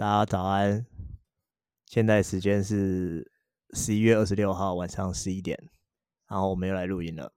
[0.00, 0.86] 大家早安，
[1.84, 3.30] 现在时间是
[3.74, 5.62] 十一月二十六号晚上十一点，
[6.26, 7.34] 然后我们又来录音了。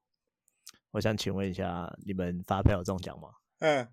[0.91, 3.31] 我想请问一下，你们发票有中奖吗？
[3.59, 3.85] 嗯，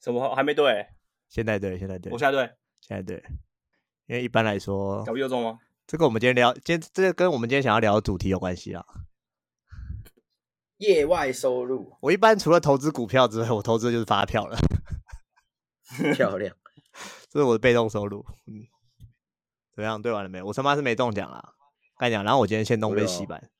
[0.00, 0.84] 什么还没对？
[1.28, 3.22] 现在对，现在对，我现在对，现在对。
[4.06, 5.60] 因为一般来说，搞中吗？
[5.86, 8.84] 这个我们今天聊，今天这个跟我们今天想要聊的主题有关系啊。
[10.78, 14.58] 业外收入，我一般除了投资股票之外，我投资的就是发票了。
[16.16, 16.56] 漂亮。
[17.32, 18.68] 这是我的被动收入，嗯，
[19.74, 20.02] 怎么样？
[20.02, 20.42] 对完了没？
[20.42, 21.54] 我他妈是没中奖啦，
[21.96, 22.22] 跟你讲。
[22.22, 23.50] 然后我今天先弄被洗版，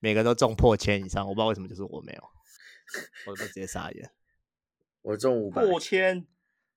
[0.00, 2.24] 每个人都中破千以上，我不知道为什么，就是我没有，
[3.28, 4.10] 我都直接傻眼。
[5.02, 6.26] 我中五百，破千，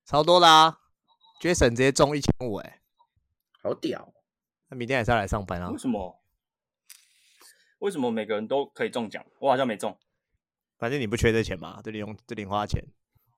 [0.04, 0.80] 超多啦、啊
[1.42, 2.80] ！Jason 直接中一千五，哎，
[3.60, 4.14] 好屌！
[4.68, 5.70] 那明天还是要来上班啊？
[5.70, 6.22] 为什么？
[7.80, 9.26] 为什么每个人都可以中奖？
[9.40, 9.98] 我好像没中。
[10.78, 12.80] 反正你不缺这钱嘛，这里用这零花钱。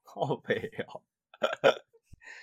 [0.04, 1.00] 好悲哦。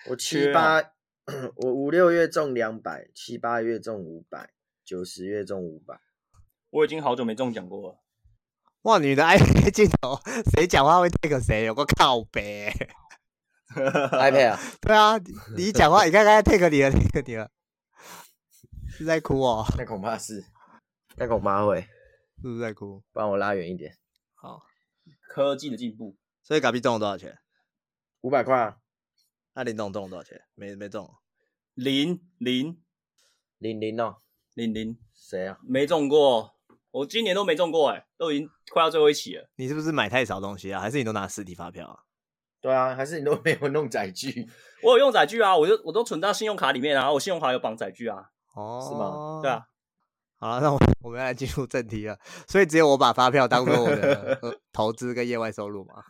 [0.09, 0.81] 我七八，
[1.55, 4.51] 我五六月中两百，七八月中五百，
[4.83, 5.99] 九十月中五百。
[6.69, 7.99] 我已经好久没中奖过了。
[8.81, 10.19] 哇，你的 iPad 镜头，
[10.55, 11.63] 谁讲话会 take 谁？
[11.63, 12.69] 有个靠北。
[13.73, 14.59] iPad 啊？
[14.81, 15.17] 对啊，
[15.55, 17.49] 你一讲话，你看刚才 take 你了，take 你了，
[18.89, 19.65] 是在哭哦？
[19.77, 20.43] 那恐怕是，
[21.15, 21.81] 那恐怕会，
[22.41, 23.01] 是不是在哭？
[23.13, 23.97] 帮我拉远一点。
[24.35, 24.63] 好，
[25.29, 26.17] 科技的进步。
[26.43, 27.39] 所以嘎比中了多少钱？
[28.19, 28.77] 五百块。
[29.55, 30.41] 那林总中了多少钱？
[30.55, 31.09] 没没中，
[31.75, 32.81] 零零
[33.59, 34.17] 零零哦，
[34.55, 35.57] 零零谁啊？
[35.63, 36.55] 没中过，
[36.91, 39.49] 我今年都没中过，哎，都已经快到最后一期了。
[39.55, 40.81] 你是不是买太少东西啊？
[40.81, 41.99] 还是你都拿实体发票啊？
[42.61, 44.47] 对啊，还是你都没有弄载具？
[44.81, 48.29] 我有用载具啊，我就我都存到信用卡里面啊，我信用卡有绑载具啊。
[48.55, 49.41] 哦，是吗？
[49.41, 49.67] 对啊。
[50.39, 52.17] 好了，那我我们要来进入正题了。
[52.47, 56.03] 所以只有我把发票当做我的 投资跟业外收入嘛？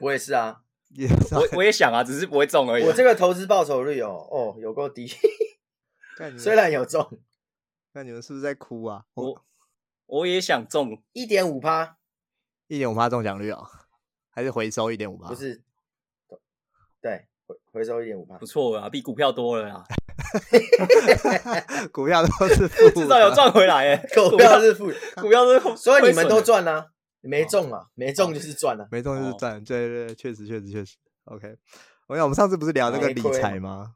[0.00, 0.60] 我也是啊。
[1.30, 2.86] 我我也想啊，只是不会中而已、啊。
[2.86, 5.06] 我这个投资报酬率哦，哦，有够低。
[6.38, 7.18] 虽然有中，
[7.92, 9.04] 那你们是不是在哭啊？
[9.14, 9.44] 我
[10.06, 11.96] 我也想中一点五趴，
[12.68, 13.66] 一点五趴中奖率哦？
[14.30, 15.28] 还是回收一点五趴？
[15.28, 15.62] 不是，
[17.00, 19.84] 对，回回收一点五趴，不错啊，比股票多了啊。
[21.90, 23.96] 股票都是负，至少有赚回来哎。
[24.14, 26.90] 股票是负，股票是，所以你们都赚啊。
[27.22, 31.56] 没中啊，没中就是赚了，没中就是赚，哦、对对对，确实确实确实，OK。
[32.08, 33.94] 我想我们上次不是聊那个理财吗？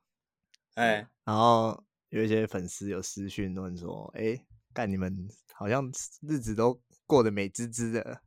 [0.75, 4.39] 哎， 然后有一些粉丝有私讯问说，哎，
[4.73, 5.91] 干你们好像
[6.23, 8.21] 日子都过得美滋滋的，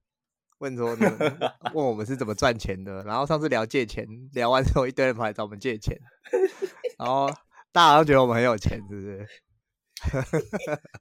[0.60, 1.40] 问说你们
[1.74, 3.04] 问我们是怎么赚钱的。
[3.04, 5.98] 然后上次聊借钱，聊完之后一堆人跑来找我们借钱，
[7.00, 7.28] 然后
[7.72, 9.28] 大家都觉得我们很有钱，是不是？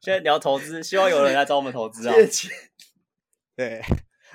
[0.01, 2.15] 现在聊投资，希望有人来找我们投资啊。
[2.15, 2.51] 借钱
[3.59, 3.83] 对，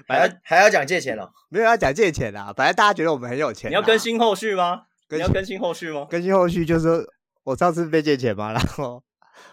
[0.05, 1.31] 反正还要讲借钱了？
[1.47, 3.71] 没有要讲借钱啦，反正大家觉得我们很有钱。
[3.71, 4.81] 你要更新后续吗？
[5.07, 6.05] 你要更新后续吗？
[6.09, 7.07] 更新后续就是
[7.43, 9.01] 我上次被借钱嘛，然后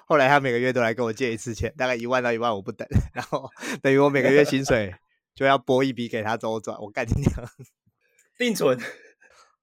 [0.06, 3.48] 后来他每个月都来跟我借一次钱，大概一万到一万五不等，然后
[3.80, 4.92] 等于我每个月薪水
[5.36, 6.76] 就要拨一笔给他周转。
[6.80, 7.48] 我干你娘，
[8.36, 8.76] 定存，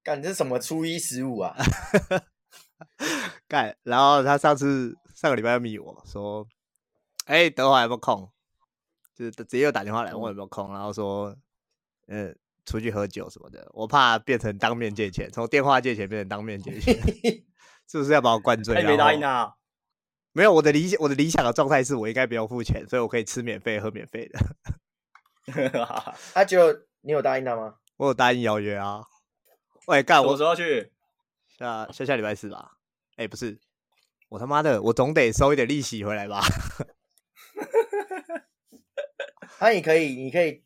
[0.01, 1.53] 干这什么初一十五啊？
[3.49, 6.47] 干，然后他上次上个礼拜又密我说，
[7.25, 8.31] 哎、欸，德华有没有空？
[9.17, 11.35] 就是直接又打电话来问我有没有空，然后说，
[12.05, 13.67] 嗯，出去喝酒什么的。
[13.73, 16.95] 我怕变成当面借钱，从电话借钱变成当面借钱，
[17.89, 18.75] 是不是要把我灌醉？
[18.83, 19.55] 没答应啊？
[20.33, 24.39] 没有，我的理我的理想的状态是我应该不用付钱，所以我可以吃免费喝免费的。
[26.35, 27.77] 他 就你有答应他吗？
[27.95, 29.01] 我有答应邀约啊。
[29.87, 30.91] 喂，干，我什么时候去？
[31.57, 32.73] 下下下礼拜四吧。
[33.15, 33.59] 哎，不是，
[34.29, 36.39] 我他妈的，我总得收一点利息回来吧。
[39.59, 40.61] 那、啊、你可以，你可以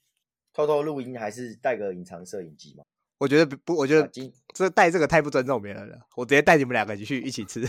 [0.53, 2.83] 偷偷录音，还是带个隐藏摄影机吗？
[3.17, 4.09] 我觉得不，我觉得
[4.53, 5.95] 这带这个太不尊重别人了。
[6.15, 7.61] 我直接带你们两个去一起吃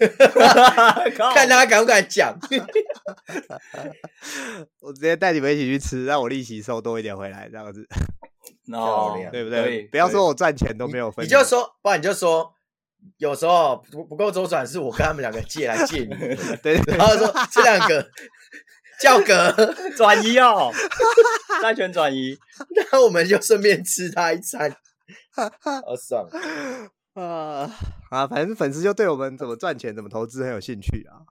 [1.34, 2.38] 看他敢不敢讲。
[4.80, 7.88] 我直接带你们一起去吃，让我利息收多一点回来，这样子。
[8.72, 9.88] 哦，对不对？
[9.88, 12.52] 不要说我赚钱都没有分，你就说，不然你就说，
[13.16, 16.08] 有时候不不够周转，是我跟他们两个借来借你。
[16.62, 18.06] 对，然后说这两个。
[19.00, 20.70] 叫格 转移哦，
[21.62, 22.38] 债权转移，
[22.90, 24.70] 那我们就顺便吃他一餐，
[25.32, 26.28] 好爽
[27.14, 27.70] 啊
[28.10, 28.26] 啊！
[28.26, 31.26] 反正粉丝就对我们怎么赚钱、怎么投资很有兴趣啊。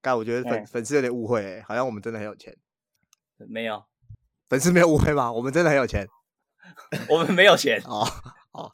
[0.00, 2.56] 但我觉得粉、欸、粉丝有点误会、欸，好像我们真的很有钱。
[3.48, 3.84] 没有，
[4.48, 5.32] 粉丝没有误会吗？
[5.32, 6.06] 我们真的很有钱，
[7.08, 8.04] 我们没有钱哦。
[8.52, 8.70] 好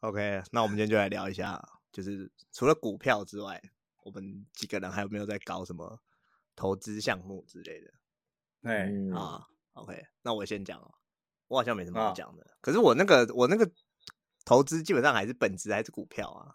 [0.00, 1.62] ，OK，那我们今天就来聊一下，
[1.92, 3.60] 就是除了股票之外，
[4.04, 6.00] 我们几个人还有没有在搞什么？
[6.54, 7.90] 投资项目之类的，
[8.62, 10.94] 哎、嗯、啊，OK，那我先讲哦，
[11.48, 12.42] 我好像没什么好讲的。
[12.44, 13.70] 啊、可是我那个我那个
[14.44, 16.54] 投资基本上还是本质还是股票啊，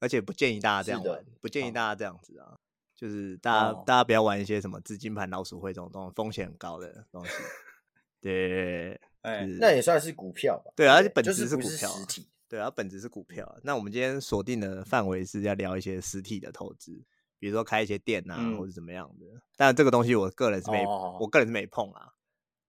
[0.00, 2.58] 而且不建议大家这样玩，不建议大家这样子啊，
[2.94, 7.32] 就是大家、哦、大家不要玩一些什么资金盘、老鼠会这种东西，风险很高的东西。
[8.20, 10.72] 对，哎，那也算是股票吧？
[10.74, 12.28] 对啊，而且本质是股票，就是、实体。
[12.48, 13.58] 对啊，本质是股票。
[13.62, 17.04] 那我们今天锁定的范围是要聊一些实体的投资，
[17.44, 19.26] 比如说开一些店啊，嗯、或者怎么样的。
[19.54, 22.10] 但这个东西我个人是没，哦、我个人是没碰啊。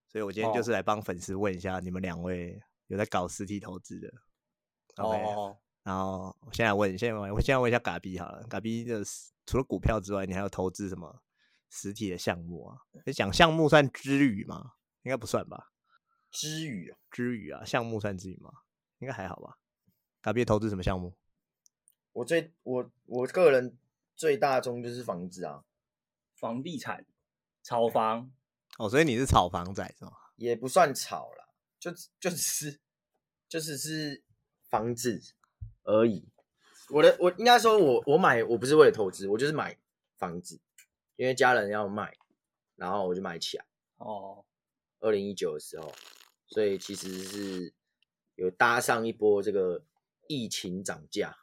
[0.10, 4.14] 所以我今天就是来帮粉丝问一下，你们两位有在搞实体投资的
[4.98, 5.24] ？OK。
[5.24, 8.44] 哦然后我现在问，现在问，我现在问一下嘎逼好了。
[8.50, 9.02] 嘎逼的
[9.46, 11.22] 除了股票之外，你还有投资什么
[11.70, 12.78] 实体的项目啊？
[13.06, 14.74] 你讲项目算之语吗？
[15.04, 15.72] 应该不算吧？
[16.32, 18.52] 之语啊，之语啊，项目算之语吗？
[19.00, 19.58] 应该还好吧？
[20.22, 21.14] 嘎逼投资什么项目？
[22.14, 23.78] 我最我我个人
[24.16, 25.64] 最大宗就是房子啊，
[26.36, 27.06] 房地产，
[27.64, 28.32] 炒房。
[28.78, 30.12] 哦，所以你是炒房仔是吗？
[30.36, 32.80] 也不算炒啦，就就只是
[33.48, 34.24] 就只是
[34.70, 35.22] 房子。
[35.88, 36.28] 而已，
[36.90, 39.78] 我的我应该说我，我我买我不是为了投资，我就是买
[40.18, 40.60] 房子，
[41.16, 42.18] 因为家人要卖，
[42.76, 43.66] 然后我就买起来。
[43.98, 44.44] 哦，
[45.00, 45.94] 二零一九的时候，
[46.48, 47.74] 所以其实是
[48.34, 49.86] 有搭上一波这个
[50.28, 51.38] 疫情涨价，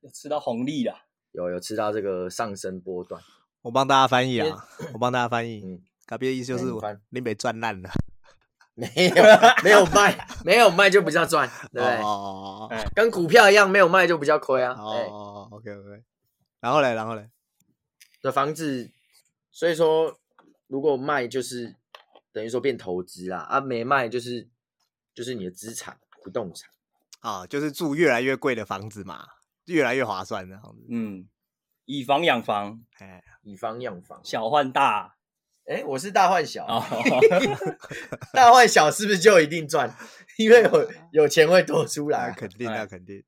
[0.00, 3.22] 有吃到红利了，有有吃到这个上升波段。
[3.62, 6.64] 我帮大家翻译啊，我帮大家翻译，嗯，嘎逼的意思就是
[7.10, 7.90] 你被赚烂了。
[8.78, 9.14] 没有
[9.64, 11.96] 没有卖，没有卖就不叫赚，对不对？
[11.96, 14.72] 哦，跟股票一样，没有卖就不叫亏啊。
[14.74, 16.04] 哦，OK OK。
[16.60, 17.28] 然后嘞，然后嘞，
[18.22, 18.88] 的房子，
[19.50, 20.16] 所以说
[20.68, 21.74] 如果卖就是
[22.32, 24.46] 等于说变投资啦，啊，没卖就是
[25.12, 26.70] 就是你的资产，不动产
[27.18, 29.26] 啊，就是住越来越贵的房子嘛，
[29.68, 30.86] 越来越划算的样子。
[30.90, 31.28] 嗯，
[31.84, 35.14] 以房养房，哎，以房养房，小换大。
[35.66, 36.66] 哎，我是大换小，
[38.32, 39.94] 大换小是不是就一定赚？
[40.38, 40.90] 因为有
[41.24, 43.22] 有钱会多出来，肯定啊，肯定。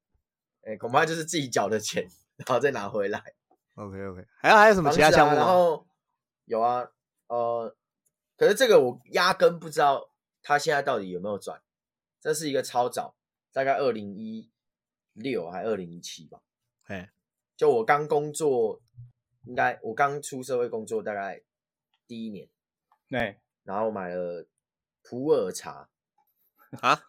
[0.63, 2.03] 哎，恐怕就是自己缴的钱，
[2.37, 3.23] 然后再拿回来。
[3.75, 5.37] OK OK，还有还有什么其他项目？
[5.37, 5.87] 然后
[6.47, 6.87] 有啊，
[7.29, 7.77] 呃，
[8.37, 10.11] 可是这个我压根不知道
[10.43, 11.61] 他现在到底有没有赚。
[12.21, 13.15] 这是一个超早，
[13.53, 14.51] 大概二零一
[15.21, 16.43] 六还二零一七吧。
[16.87, 17.13] 哎，
[17.57, 18.83] 就我刚工作，
[19.45, 21.43] 应该我刚出社会工作，大概。
[22.07, 22.49] 第一年，
[23.09, 24.45] 对，然后买了
[25.01, 25.89] 普洱茶
[26.81, 27.05] 啊，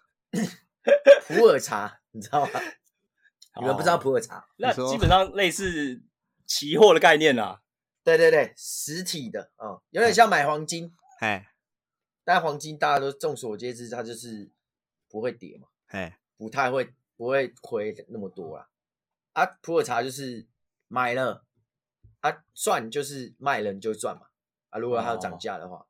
[1.26, 2.52] 普洱茶，你知道吗？
[3.60, 4.48] 你们不知道普洱茶？
[4.58, 6.04] 那基本上类似
[6.46, 7.64] 期货的概念啦。
[8.04, 10.94] 对对对，实体的啊、哦，有点像买黄金。
[11.20, 11.52] 哎，
[12.24, 14.52] 但黄金大家都众所皆知，它就是
[15.10, 18.68] 不会跌嘛，哎，不太会不会亏那么多啦。
[19.34, 20.48] 啊，普洱茶就是
[20.88, 21.46] 买了
[22.22, 24.24] 啊赚，就是卖了你就赚嘛。
[24.72, 25.86] 啊，如果它要涨价的话，oh.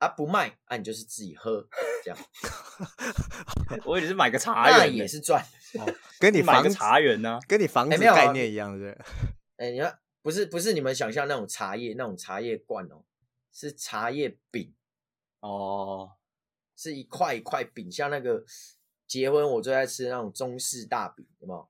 [0.00, 1.66] 啊不卖，啊你就是自己喝
[2.04, 2.18] 这样。
[3.86, 5.42] 我以为是买个茶园，那也是赚，
[6.20, 9.06] 跟你买个茶园呢，跟你房子概念一样，对不对？
[9.56, 13.02] 哎，你看，不是不是你们想象那种茶叶那种茶叶罐哦，
[13.50, 14.74] 是茶叶饼
[15.40, 16.12] 哦，
[16.76, 18.44] 是一块一块饼，像那个
[19.06, 21.68] 结婚我最爱吃的那种中式大饼，有没有？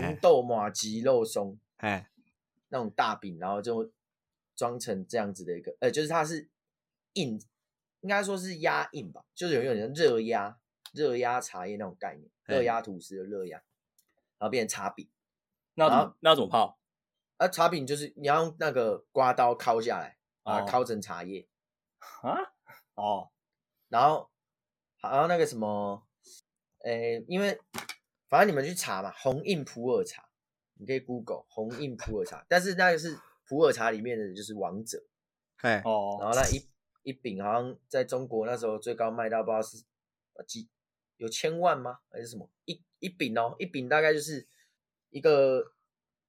[0.00, 2.10] 红豆马吉肉松，哎，
[2.68, 3.92] 那种大饼，然后就。
[4.56, 6.50] 装成这样子的一个，呃，就是它是
[7.14, 7.40] 印，
[8.02, 10.58] 应该说是压印吧，就是有有点热压
[10.92, 13.56] 热压茶叶那种概念，热压吐司的热压，
[14.36, 15.08] 然后变成茶饼。
[15.76, 16.78] 那怎么那怎么泡？
[17.38, 21.48] 啊，茶饼就是你要用那个刮刀敲下来，把它敲成茶叶
[22.20, 22.36] 啊。
[22.96, 23.30] 哦，
[23.88, 24.28] 然后
[24.98, 26.06] 还有那个什么，
[26.84, 27.58] 诶，因为
[28.28, 30.28] 反正你们去查嘛，红印普洱茶，
[30.74, 33.18] 你可以 Google 红印普洱茶，但是那个是。
[33.50, 35.04] 普洱茶里面的就是王者，
[35.56, 36.64] 哎哦，然后那一
[37.02, 39.84] 一饼好像在中国那时候最高卖到不知道是
[40.46, 40.68] 几
[41.16, 41.98] 有千万吗？
[42.12, 42.48] 还是什么？
[42.66, 44.46] 一一饼哦，一饼大概就是
[45.08, 45.72] 一个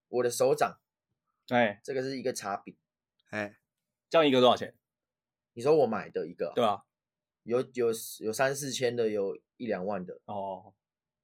[0.08, 0.80] 我的手掌，
[1.50, 2.76] 哎，这个是一个茶饼，
[3.30, 3.60] 哎，
[4.10, 4.74] 这样一个多少钱？
[5.54, 6.84] 你说我买的一个，对啊，
[7.44, 7.88] 有有
[8.20, 10.74] 有三四千的，有一两万的，哦，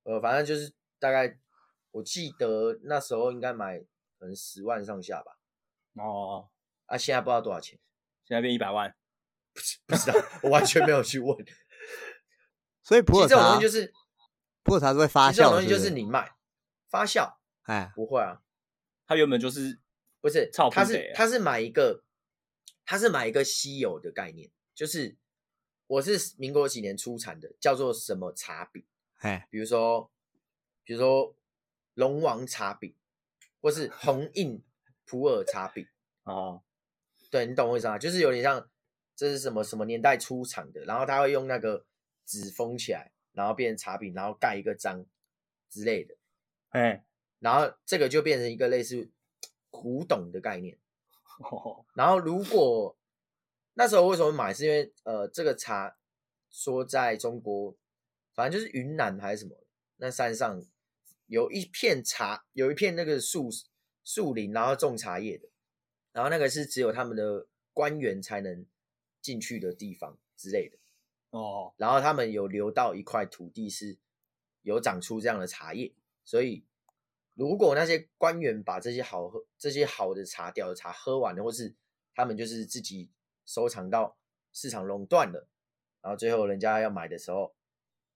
[0.04, 1.40] 呃，反正就是大概
[1.92, 3.80] 我记得那时候应该买
[4.18, 5.38] 可能十万上下吧。
[5.94, 6.50] 哦，
[6.86, 7.80] 啊，现在不知道多少钱，
[8.24, 8.96] 现在变一百万，
[9.54, 11.38] 不不知道，我完全没有去问。
[12.84, 13.94] 所以普洱茶这种东西就是
[14.64, 16.36] 普洱茶是会发酵，这种东西就是你卖
[16.90, 18.42] 发酵，哎，不会啊，
[19.06, 19.80] 它原本就是
[20.22, 22.04] 不是，它是它是买一个，
[22.86, 25.18] 它是买一个稀有的概念，就是
[25.88, 28.86] 我是民国几年出产的，叫做什么茶饼，
[29.18, 30.12] 哎，比如说
[30.84, 31.36] 比如说
[31.96, 32.94] 龙王茶饼，
[33.60, 34.64] 或是红印。
[35.10, 35.88] 普洱茶饼
[36.24, 36.62] 哦，
[37.32, 37.98] 对，你懂我意思吗？
[37.98, 38.70] 就是有点像
[39.16, 41.86] 这是什么什么年代出厂的，然后他会用那个
[42.26, 45.06] 纸封起来，然后变成茶饼，然后盖一个章
[45.70, 46.18] 之类的。
[46.72, 47.06] 哎，
[47.40, 49.10] 然后这个就变成一个类似
[49.70, 50.78] 古董的概念。
[51.94, 52.97] 然后如果
[53.78, 55.96] 那时候为什么买，是因为呃这个茶
[56.50, 57.78] 说在中国，
[58.34, 59.56] 反正就是云南还是什么，
[59.98, 60.66] 那山上
[61.28, 63.50] 有一片茶，有一片那个树
[64.04, 65.48] 树林，然后种茶叶的，
[66.12, 68.66] 然后那个是只有他们的官员才能
[69.22, 70.78] 进去的地方之类的。
[71.30, 73.96] 哦，然后他们有留到一块土地是
[74.64, 75.94] 有长出这样的茶叶，
[76.26, 76.66] 所以。
[77.36, 81.76] 如果那些官员把这些好喝、这些好的茶、屌的茶喝完了，或是
[82.16, 83.12] 他们就是自己
[83.48, 84.16] 收藏到
[84.54, 85.48] 市场垄断了，
[86.02, 87.56] 然后最后人家要买的时候，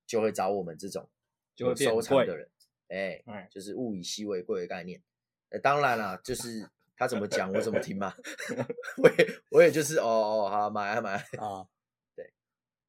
[0.05, 1.09] 就会找我们这种
[1.55, 2.47] 就会收藏的人，
[2.89, 5.01] 哎，嗯，就是物以稀为贵的概念。
[5.49, 8.13] 呃，当然啦，就是他怎么讲我怎么听嘛，
[9.01, 11.65] 我也我也就是哦哦好买啊买啊，
[12.15, 12.31] 对，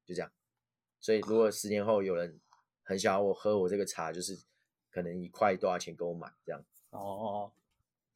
[0.05, 0.31] 就这样。
[0.99, 2.39] 所以如果十年后有人
[2.83, 4.43] 很想要我喝我这个茶，就是。
[4.93, 7.51] 可能一块多少钱给我买这样哦，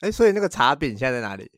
[0.01, 1.51] 哎，所以那个茶饼现在在哪里？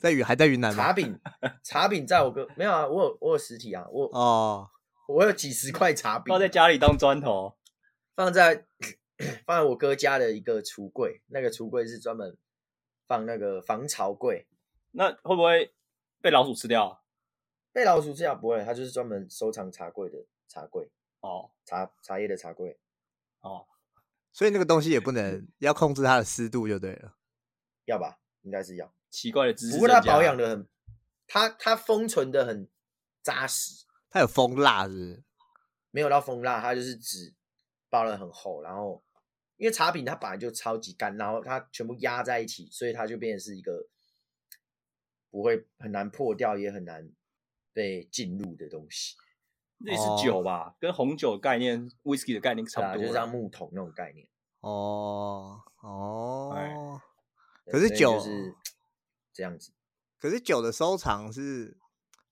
[0.00, 0.82] 在云还在云南吗？
[0.82, 1.20] 茶饼，
[1.62, 4.70] 茶饼在我哥没有啊，我有我有实体啊，我哦，
[5.06, 7.54] 我有几十块茶饼放在家里当砖头，
[8.16, 8.66] 放在
[9.44, 12.34] 放在我哥家的一个橱柜，那个橱柜是专门
[13.06, 14.48] 放那个防潮柜。
[14.92, 15.74] 那会不会
[16.22, 17.00] 被老鼠吃掉啊？
[17.70, 20.90] 被老鼠吃掉不会，它就是专门收藏茶柜的茶柜
[21.20, 22.78] 哦，茶茶叶的茶柜
[23.40, 23.66] 哦。
[24.32, 27.16] 所以那个东西也不能要控制它的湿度就对了，
[27.84, 28.18] 要吧？
[28.40, 28.90] 应该是要。
[29.10, 30.68] 奇怪的知识，不过它保养的很，
[31.26, 32.68] 它它封存的很
[33.22, 33.84] 扎实。
[34.08, 35.24] 它有封蜡是不是？
[35.90, 37.34] 没有到封蜡，它就是纸
[37.88, 39.02] 包的很厚，然后
[39.56, 43.88] 因为茶饼它本来就超级干，然后它全部压在一起，所以它就变成是一个
[45.30, 47.10] 不会很难破掉，也很难
[47.72, 49.16] 被进入的东西。
[49.78, 54.28] 那是酒吧，哦、跟红酒概念、whisky 的概念差不多，啊，就像木桶那种概念。
[54.60, 56.74] 哦哦，哎、
[57.72, 58.54] 可是酒是
[59.32, 59.72] 这样子。
[60.18, 61.76] 可是酒的收藏是，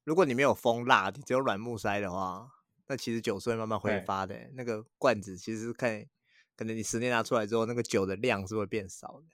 [0.04, 2.48] 如果你没有封蜡，你只有软木塞的话，
[2.86, 4.34] 那其实酒是会慢慢挥发的。
[4.54, 6.04] 那个罐子其实看，
[6.56, 9.26] 可能你十年拿出来之后，那个酒的量是会变少的。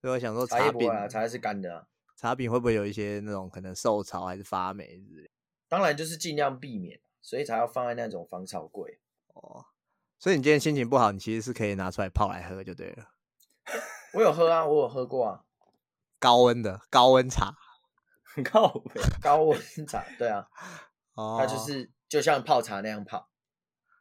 [0.00, 5.30] 所以我想说茶，茶饼啊，茶是干的，啊，茶饼会不会有一些那种可能受潮还是发霉之类？
[5.68, 7.00] 当然就是尽量避免。
[7.24, 9.64] 所以才要放在那种防潮柜哦。
[10.18, 13.10] 所以你今天心情不好，你其实是可以拿出来泡来喝就对了。
[14.14, 15.44] 我有喝啊，我有喝过啊。
[16.22, 17.52] 高温的高温茶，
[18.48, 18.72] 高
[19.20, 20.46] 高温茶，对啊。
[21.14, 21.36] 哦。
[21.40, 23.28] 它就是就像泡茶那样泡。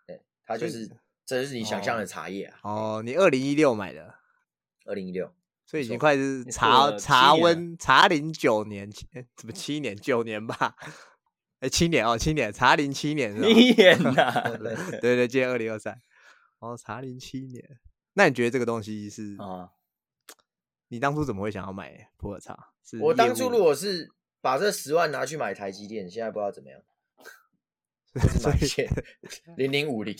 [0.06, 0.88] 对，它就是
[1.26, 2.60] 这就是你想象的茶叶啊。
[2.62, 4.14] 哦，你二零一六买的。
[4.86, 5.34] 二零一六，
[5.66, 10.76] 所以已经快是茶茶温茶龄九年前，怎么七年九年吧？
[11.62, 13.48] 哎，七年哦，七年，茶龄七年是吧？
[13.48, 16.00] 七年呐，对对对，今年二零二三，
[16.60, 17.80] 哦，茶龄七年，
[18.14, 19.70] 那你觉得这个东西是啊？
[20.92, 22.74] 你当初怎么会想要买普洱茶？
[22.84, 26.82] 是我当初如果是把这十万拿去买台积电，现在不知道怎么样，
[28.44, 28.90] 买一些
[29.56, 30.14] 零零五零。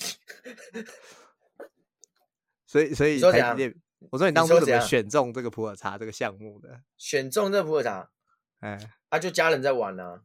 [2.66, 3.76] 所以所以台积电，
[4.12, 6.82] 我说你当初怎么选中这个普洱茶这个项目的？
[6.96, 8.10] 选中这个普洱茶，
[8.62, 10.24] 哎，啊，就家人在玩呢。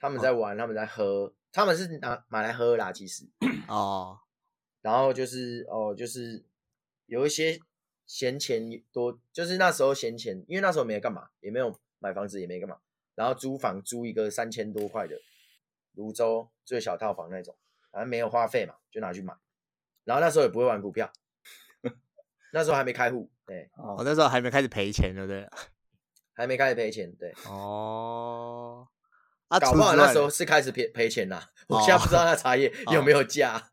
[0.00, 3.28] 他们在玩，哦、他们在喝，他们是拿买来喝啦，其实
[3.66, 4.18] 哦，
[4.80, 6.42] 然后就是哦，就是
[7.04, 7.60] 有一些
[8.08, 12.78] 闲钱多，就是那时候闲钱，因为那时候没干嘛，也没有买房子，也没干嘛，
[13.14, 15.20] 然后租房租一个三千多块的
[15.92, 17.54] 泸州最小套房那种，
[17.92, 19.34] 反正没有花费嘛，就拿去买，
[20.04, 21.12] 然后那时候也不会玩股票，
[22.52, 25.46] 那时候还没开户，对，哦，那时候还没开始赔钱，对不对？
[26.34, 28.88] 还没开始赔钱，对，哦。
[29.48, 31.50] 啊，搞不好那时候是开始赔赔钱啦。
[31.68, 33.70] 我现在不知道那茶叶 有没有价。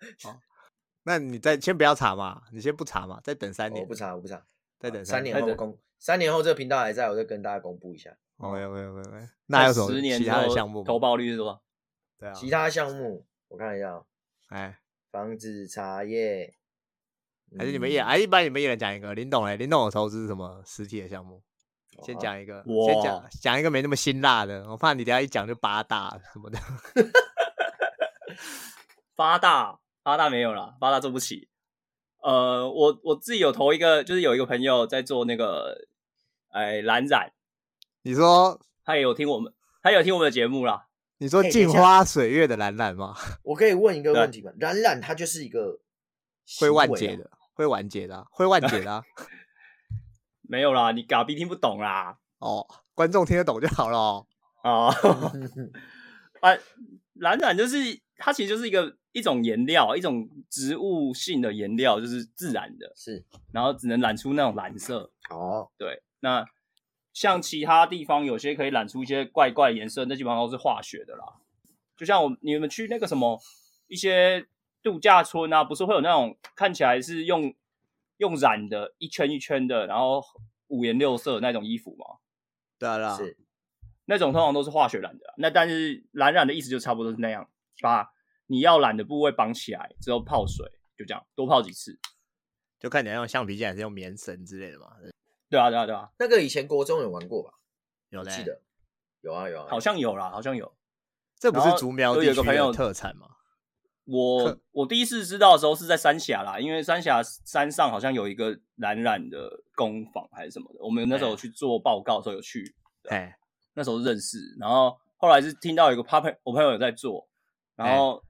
[1.07, 3.83] 那你再先不要查嘛，你先不查嘛，再等三年。
[3.83, 4.43] 我不查，我不查，
[4.79, 5.77] 再等三年后公。
[5.99, 8.15] 三年后这个频道还在，我再跟大家公布一下。
[8.37, 9.27] OK OK OK。
[9.45, 10.83] 那还有什么其他的项目？
[10.83, 11.61] 投报率是多少？
[12.17, 12.33] 对啊。
[12.33, 14.03] 其他项目我看一下。
[14.49, 14.79] 哎，
[15.11, 16.53] 房子、茶叶，
[17.57, 19.13] 还是你们一哎，一般你们一人讲一个。
[19.13, 21.41] 林董哎，林董有投资什么实体的项目？
[22.03, 26.59] 先讲一个，哇先讲讲一个没那么辛辣的，我怕你等下一讲就八大什么的。
[29.15, 31.49] 八大八大没有了，八大做不起。
[32.21, 35.87] 呃，我我自己有投一个，就是有一个朋友在做那个，
[36.49, 37.33] 哎，蓝染。
[38.03, 40.85] 你说他也有听我们，他有听我们的节目啦。
[41.17, 43.15] 你说镜花水月的蓝染吗？
[43.41, 44.51] 我可以问一个问题吗？
[44.59, 45.79] 蓝染它就是一个
[46.59, 49.03] 会万劫的，会完结的，会万劫的、啊。
[50.47, 52.19] 没有啦，你嘎逼听不懂啦。
[52.37, 54.23] 哦，观众听得懂就好了。
[54.63, 54.93] 哦，
[56.41, 56.55] 啊，
[57.15, 57.77] 蓝染就是
[58.17, 65.09] 它，其实就是一个一种颜料，一种植物性的颜料，就是自然的，是，然后只能染出那种蓝色。
[65.29, 66.45] 哦，对，那
[67.13, 71.23] 像其他地方有些可以染出一些怪怪颜色，那基本上都是化学的啦。
[71.95, 73.39] 就像我你们去那个什么
[73.87, 74.45] 一些
[74.83, 77.55] 度假村啊，不是会有那种看起来是用
[78.17, 80.21] 用染的，一圈一圈的，然后
[80.67, 82.17] 五颜六色那种衣服吗？
[82.77, 83.37] 对啊，是，
[84.03, 85.33] 那种通常都是化学染的。
[85.37, 88.11] 那但是蓝染的意思就差不多是那样，把
[88.47, 90.65] 你要染的部位绑起来之后泡水，
[90.97, 91.99] 就这样多泡几次，
[92.79, 94.87] 就看你要用橡皮筋还是用棉绳之类的嘛。
[95.49, 96.09] 对啊，对啊，对啊。
[96.19, 97.51] 那个以前国中有玩过吧？
[98.09, 98.61] 有嘞，记得
[99.21, 100.75] 有啊有啊，好像有啦，好像有。
[101.37, 103.27] 这不是竹苗地区的特产吗？
[104.05, 112.75] 我我第一次知道的时候是在三峡啦，因为三峡山上好像有一个蓝染的工坊还是什么的，我们那时候去做报告的时候有去，
[113.09, 113.35] 哎，
[113.73, 117.27] 那时候认识，然后后来是听到有个朋我朋友有在做，
[117.75, 118.23] 然后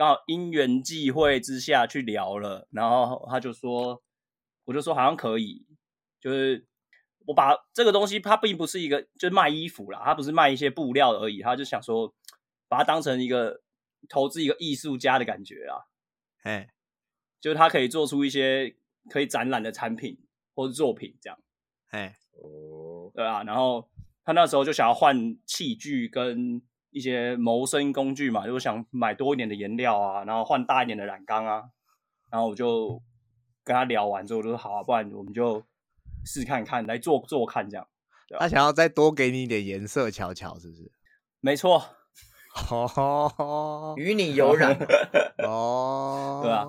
[0.00, 4.02] 刚好因缘际会之下去聊了，然后他就说，
[4.64, 5.66] 我就说好像可以，
[6.18, 6.66] 就是
[7.26, 12.14] 我把这个东西，它并不是一个就是卖衣服啦，它不是卖一些布料而已，他就想说
[12.66, 13.60] 把它当成一个。
[14.08, 15.76] 投资一个艺术家的感觉啊，
[16.44, 16.70] 哎，
[17.38, 18.74] 就是他可以做出一些
[19.10, 20.18] 可以展览的产品
[20.54, 21.38] 或者作品这样，
[21.90, 23.90] 哎，哦，对啊，然后
[24.24, 31.62] 他那时候就想要换器具跟一些谋生工具嘛，就是想买多一点的颜料啊，然后换大一点的染缸啊，
[32.30, 33.00] 然后我就
[33.64, 35.62] 跟他聊完之后，我就说好啊，不然我们就
[36.24, 37.86] 试看看来做做看这样，
[38.38, 40.90] 他想要再多给你一点颜色瞧瞧，是不是？
[41.40, 41.82] 没错。
[42.68, 44.76] 哦，与你有染
[45.46, 46.66] 哦，对吧？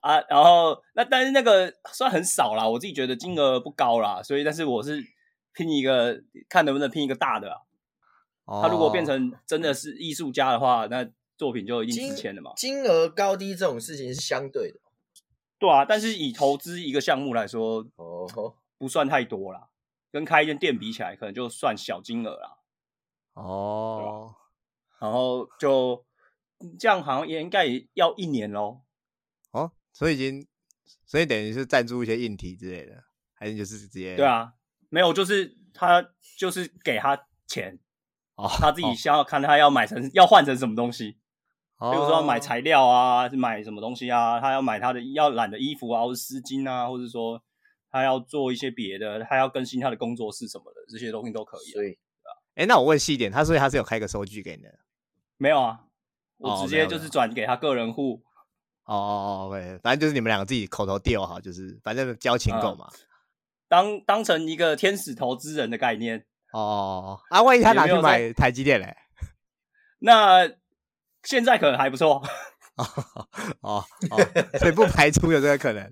[0.00, 5.02] 啊，然后那但是那个算很少啦，我自己觉得金额不高啦，所以但是我是
[5.54, 7.56] 拼一个，看能不能拼一个大的啊。
[8.46, 12.52] 哦，他如果变成真的是艺术家的话，那作品就一定值钱了嘛。
[12.56, 14.80] 金额高低这种事情是相对的，
[15.58, 15.84] 对啊。
[15.84, 18.26] 但是以投资一个项目来说，哦，
[18.78, 19.68] 不算太多啦，
[20.10, 22.58] 跟开一间店比起来，可能就算小金额啦。
[23.34, 24.34] 哦。
[24.98, 26.06] 然后就
[26.78, 28.80] 这样，好像也应该也要一年喽。
[29.50, 30.46] 哦，所以已经，
[31.04, 34.16] 所以等于是赞助一些硬体之类的，还是就是直接？
[34.16, 34.54] 对啊，
[34.88, 37.78] 没有，就是他就是给他钱，
[38.36, 41.16] 哦， 他自己想要看他要买成、哦、要换成什么东西，
[41.78, 47.42] 哦、比如说要买材料啊，买什么东西啊，他要买他的要染的衣服啊，或者丝巾啊，或者说
[47.90, 51.72] 他要做一些别的，他要更新他的工作室什么的，这些东西都可以。
[51.72, 51.98] 对，
[52.56, 54.78] 哎，那我问细一点，他所以他是有开个收据给你的？
[55.38, 55.80] 没有啊，
[56.36, 58.22] 我直接就是转给他个人户。
[58.84, 62.86] 哦哦哦，OK，反正就是你们两个自己口头 deal 好，就是反正交情够嘛。
[62.92, 63.00] 嗯、
[63.68, 66.26] 当当成一个天使投资人的概念。
[66.58, 68.96] 哦哦啊，万一他拿去买台积电嘞？
[70.00, 70.48] 那
[71.22, 72.22] 现在可能还不错。
[72.76, 72.84] 哦
[73.60, 74.16] 哦哦，
[74.58, 75.82] 所以不排除有这个可能。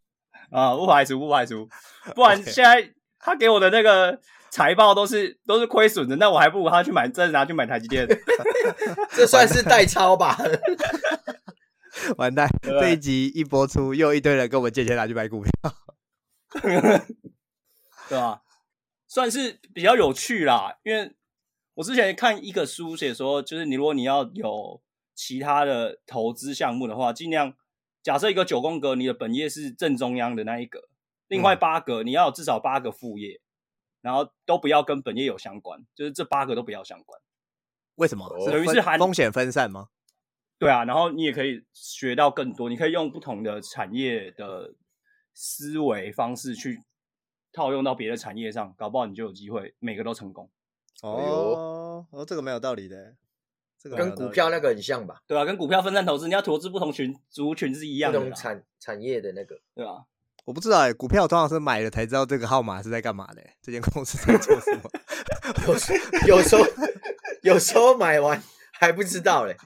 [0.50, 1.68] 啊，不排除，不排除，
[2.14, 4.20] 不然现在他给我的那个。
[4.50, 8.06] 财报都是都是亏损的，那我还不如他去买，再拿去买台积电，
[9.10, 10.38] 这算是代抄吧？
[12.18, 15.50] 完蛋，这一集一播出，又一堆人跟我们借钱拿去买股票，
[18.08, 18.42] 对吧？
[19.14, 21.14] 算是比较有趣啦，因为
[21.74, 24.82] 我之前看一个书写说，就是你如果你要有
[25.14, 27.54] 其他的投资项目的话，尽量
[28.02, 30.88] 假设一个九宫格，你的本业是正中央的那一个，
[31.28, 33.40] 另外八格、嗯、你要有至少八个副业。
[34.00, 37.18] 然后都不要跟本业有相关，就是这八个都不要相关。
[37.94, 38.28] 为什么？
[38.50, 39.88] 等于是含风险分散吗？
[40.58, 44.74] 对啊，然后你也可以学到更多，你可以用不同的产业的
[45.32, 46.82] 思维方式去
[47.54, 50.50] 套用到别的产业上，搞不好你就有机会每个都成功。
[51.02, 53.14] 哦哦，这个没有道理的，
[53.80, 55.22] 这个跟股票那个很像吧？
[55.26, 60.04] 对啊，跟股票分散投资，你要投资不同群族群是一样的，不同产产业的那个，对吧？
[60.44, 64.90] 我不知道哎、欸，股票通常是买了才知道这个号码是在干嘛的、欸，这间公司在做什么？
[66.26, 66.62] 有时候
[67.42, 69.58] 有时候买完还不知道嘞、欸。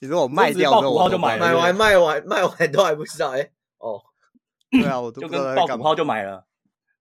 [0.00, 3.52] 你说我卖掉之后我就买了，买完卖完卖完都还不知道哎、欸。
[3.78, 4.02] 哦，
[4.70, 6.44] 对啊，我都就跟报股号就买了。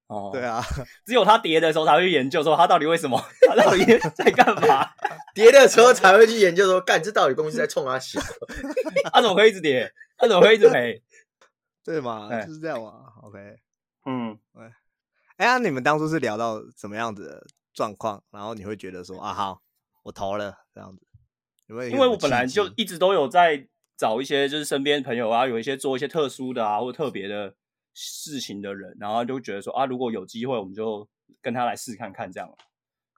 [0.07, 0.63] 哦，对啊，
[1.05, 3.83] 只有他跌的时候才会去研究说他到底为什么， 他到底
[4.15, 4.89] 在干嘛？
[5.35, 8.19] 跌的时候才会去研究说，干这到底公司在冲他笑？
[9.11, 9.91] 他怎么会一直跌？
[10.17, 11.03] 他怎么会一直赔？
[11.83, 13.13] 对嘛，就是这样嘛。
[13.21, 13.37] OK，
[14.05, 14.63] 嗯，对。
[15.37, 19.61] 哎呀，你们当初是聊到什么样子的状况，然后你会觉得说啊，好，
[20.03, 21.05] 我投了这样子。
[21.67, 21.89] 有没有？
[21.91, 27.53] 因为我本来就一直都有在找一些，就是身边朋友啊，有一些做一些特殊的啊，或特别的
[27.99, 31.07] 事情的人，然后就觉得说啊，如果有机会，我们就
[31.41, 32.47] 跟他来试看看这样。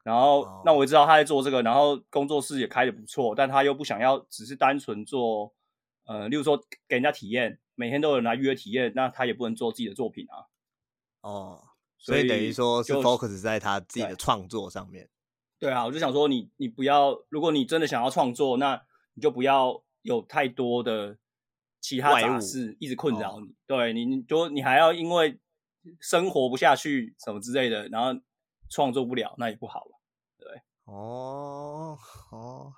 [0.03, 5.53] 然后，哦，那我知道他在做这个，然后工作室也开的不错，但他又不想要只是单纯做。
[6.05, 10.47] 呃，例如说给人家体验，每天都有人来预约体验，那他也不能做自己的作品啊。
[11.21, 11.63] 哦，
[11.97, 15.09] 所以等于说是 focus 在他自己的创作上面。
[15.59, 18.81] 对啊，我就想说你，你不要，如果你真的想要创作，那
[19.13, 21.17] 你就不要有太多的
[21.81, 23.55] 其他杂事一直困扰你。
[23.67, 25.39] 对你，你就你还要因为
[25.99, 28.19] 生活不下去什么之类的，然后
[28.69, 29.97] 创作不了，那也不好吧？
[30.37, 31.97] 对，哦
[32.31, 32.73] 哦，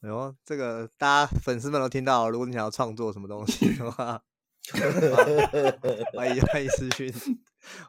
[0.00, 4.22] 哎呦，这个大家粉丝们都听到，如果你想要创作什么东西的话，
[6.14, 7.12] 欢迎欢迎私讯。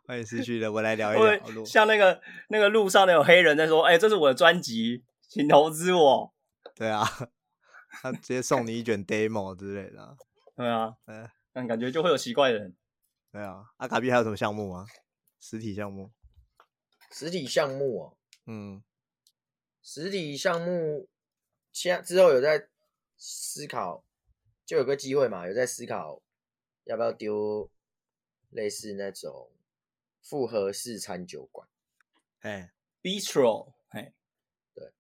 [0.06, 1.66] 欢迎私讯的，我来聊一聊。
[1.66, 6.34] 像那个那个路上的有黑人在说：“哎、欸，这是我的专辑，请投资我。”
[6.76, 7.04] 对啊，
[7.90, 10.16] 他直接送你一卷 demo 之类的。
[10.56, 12.76] 对啊，嗯，但感觉就会有奇怪的人。
[13.32, 14.86] 对啊，阿卡比还有什么项目吗？
[15.40, 16.12] 实体项目？
[17.12, 18.84] 实体项目哦，嗯，
[19.82, 21.10] 实体项目，
[21.72, 22.70] 现在之后有在
[23.18, 24.06] 思考，
[24.66, 26.22] 就有个机会嘛，有在思考
[26.86, 27.70] 要不要丢
[28.50, 29.50] 类似那种。
[30.24, 31.68] 复合式餐酒馆，
[32.40, 34.14] 哎，bistro，哎，
[34.74, 34.94] 对，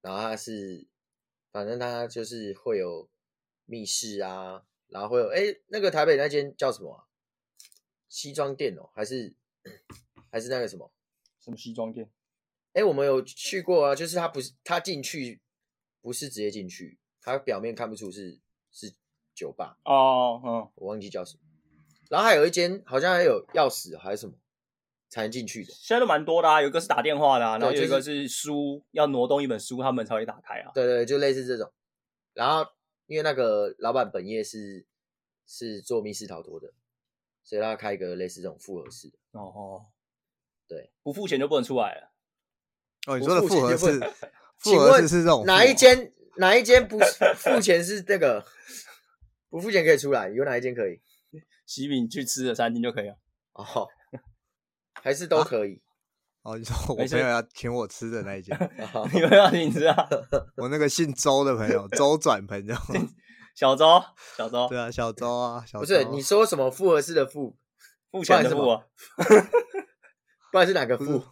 [0.00, 0.86] 然后它是，
[1.50, 3.10] 反正它就是会有
[3.64, 7.04] 密室啊，然后会有，哎，那个台北那间叫什么啊？
[8.08, 9.34] 西装店哦，还是
[10.30, 10.90] 还是那个什么？
[11.40, 12.10] 什么西装店？
[12.72, 15.40] 哎，我们有去过啊，就是他不是，他进去
[16.00, 18.38] 不是直接进去，他表面看不出是
[18.70, 18.92] 是
[19.34, 21.40] 酒吧哦，嗯，我忘记叫什么。
[22.08, 24.34] 然后还有一间好像还有钥匙还是什么。
[25.10, 30.70] 才能进去的，现在都蛮多的啊，有一个是打电话的啊，然后有一个是书，要挪动一本书，他们才会打开啊。
[30.74, 31.72] 对对，就类似这种。
[32.34, 32.70] 然后
[33.08, 34.86] 因为那个老板本业是
[35.44, 36.72] 是做密室逃脱的，
[37.42, 39.18] 所以他开一个类似这种复合式的。
[39.32, 39.86] 哦哦，
[40.68, 42.12] 对，不付钱就不能出来了。
[43.06, 44.00] 哦，你说的复合式，
[44.58, 46.12] 复合式是这种哪一间？
[46.36, 46.96] 哪一间不
[47.34, 48.46] 付钱是这个？
[49.48, 50.28] 不付钱可以出来？
[50.28, 51.00] 有哪一间可以？
[51.66, 53.18] 喜饼去吃的餐厅就可以了。
[53.54, 53.88] 哦。
[55.00, 55.80] 还是都可以。
[56.48, 58.56] 啊、哦，你说 我朋友要请我吃的那一家，
[59.12, 60.08] 你们要请吃啊？
[60.56, 62.74] 我那个姓周的朋友，周转朋友，
[63.54, 64.02] 小周，
[64.36, 65.80] 小周，对啊，小周啊，小周。
[65.80, 67.58] 不是你说什么复合式的复，
[68.10, 68.56] 付钱的付，
[70.50, 71.22] 不然是哪个复？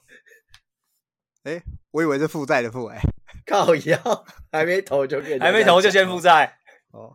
[1.45, 3.01] 哎、欸，我以为是负债的负，哎，
[3.47, 6.59] 靠腰，还没投就给，还没投就先负债。
[6.91, 7.15] 哦，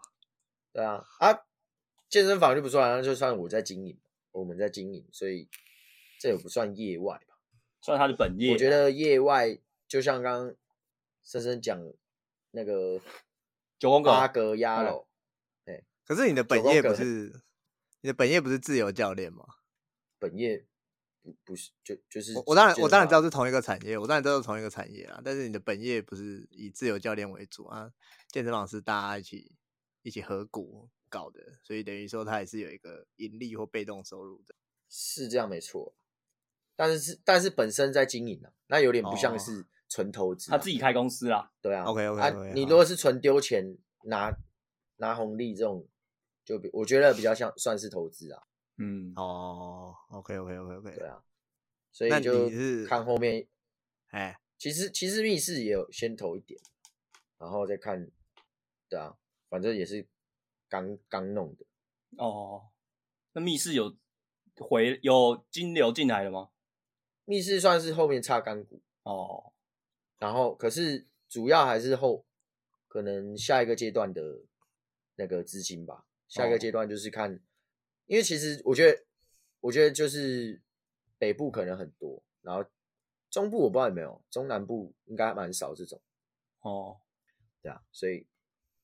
[0.73, 1.37] 对啊，啊，
[2.09, 3.99] 健身房就不算，那就算我在经营，
[4.31, 5.47] 我们在经营，所以。
[6.19, 7.30] 这也不算业外吧，
[7.81, 8.51] 算他的本业。
[8.53, 10.55] 我觉得业外就像刚刚
[11.23, 11.77] 深深讲
[12.51, 13.01] 那个
[13.79, 15.07] 九宫格、八格鸭楼，
[15.65, 17.41] 哎，可是你的本业不是
[18.01, 19.45] 你的本业不是自由教练吗？
[20.19, 20.65] 本业
[21.21, 25.21] 不不是就就是我，我当然我当然知道是同一个产业，我当然知道是同一个产业啊。
[25.23, 27.91] 但是你的本业不是以自由教练为主啊，
[28.27, 29.51] 健身房是大家一起
[30.03, 34.55] 一起合股搞的，所以等于说他也是有一个盈利或被动收入的，
[34.89, 35.95] 是这样没错。
[36.81, 41.51] 但是但是本身在经营啊，那有点不像是纯投资，他自己开公司啊。
[41.61, 42.51] 对啊，OK OK, okay、啊。
[42.55, 44.35] 你如果是纯丢钱拿
[44.95, 45.87] 拿红利这种，
[46.43, 48.41] 就比我觉得比较像算是投资啊。
[48.79, 50.95] 嗯，哦，OK OK OK OK。
[50.95, 51.21] 对啊，
[51.91, 52.49] 所以就
[52.87, 53.47] 看后面。
[54.09, 56.59] 哎，其实其实密室也有先投一点，
[57.37, 58.09] 然后再看。
[58.89, 59.15] 对啊，
[59.49, 60.07] 反正也是
[60.67, 61.65] 刚刚弄的。
[62.17, 62.71] 哦，
[63.33, 63.95] 那密室有
[64.57, 66.49] 回有金流进来了吗？
[67.25, 68.81] 密室算是后面插干股。
[69.03, 69.53] 哦，
[70.19, 72.25] 然后可是主要还是后
[72.87, 74.41] 可能下一个阶段的
[75.15, 76.05] 那个资金吧。
[76.27, 77.39] 下一个阶段就是看，
[78.05, 79.03] 因为其实我觉得，
[79.59, 80.61] 我觉得就是
[81.17, 82.63] 北部可能很多，然后
[83.29, 85.99] 中部我不知道有没有，中南部应该蛮少这种。
[86.61, 87.01] 哦，
[87.61, 88.27] 对啊，所以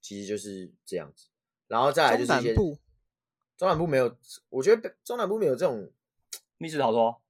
[0.01, 1.27] 其实就是这样子，
[1.67, 2.79] 然后再来就是一些中南部，
[3.55, 4.17] 中南部没有，
[4.49, 5.89] 我觉得中南部没有这种
[6.57, 7.21] 密室逃脱。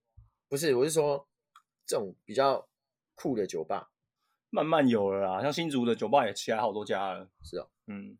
[0.49, 1.27] 不是，我是说
[1.85, 2.67] 这种比较
[3.15, 3.89] 酷的酒吧，
[4.49, 5.41] 慢慢有了啦。
[5.41, 7.29] 像新竹的酒吧也起来好多家了。
[7.43, 8.17] 是哦，嗯，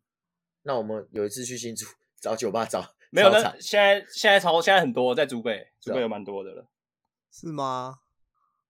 [0.62, 1.86] 那我们有一次去新竹
[2.20, 6.68] 找酒吧找， 没有，那现在现在超现在很多在竹北，竹北有蛮多的了。
[7.32, 8.00] 是吗？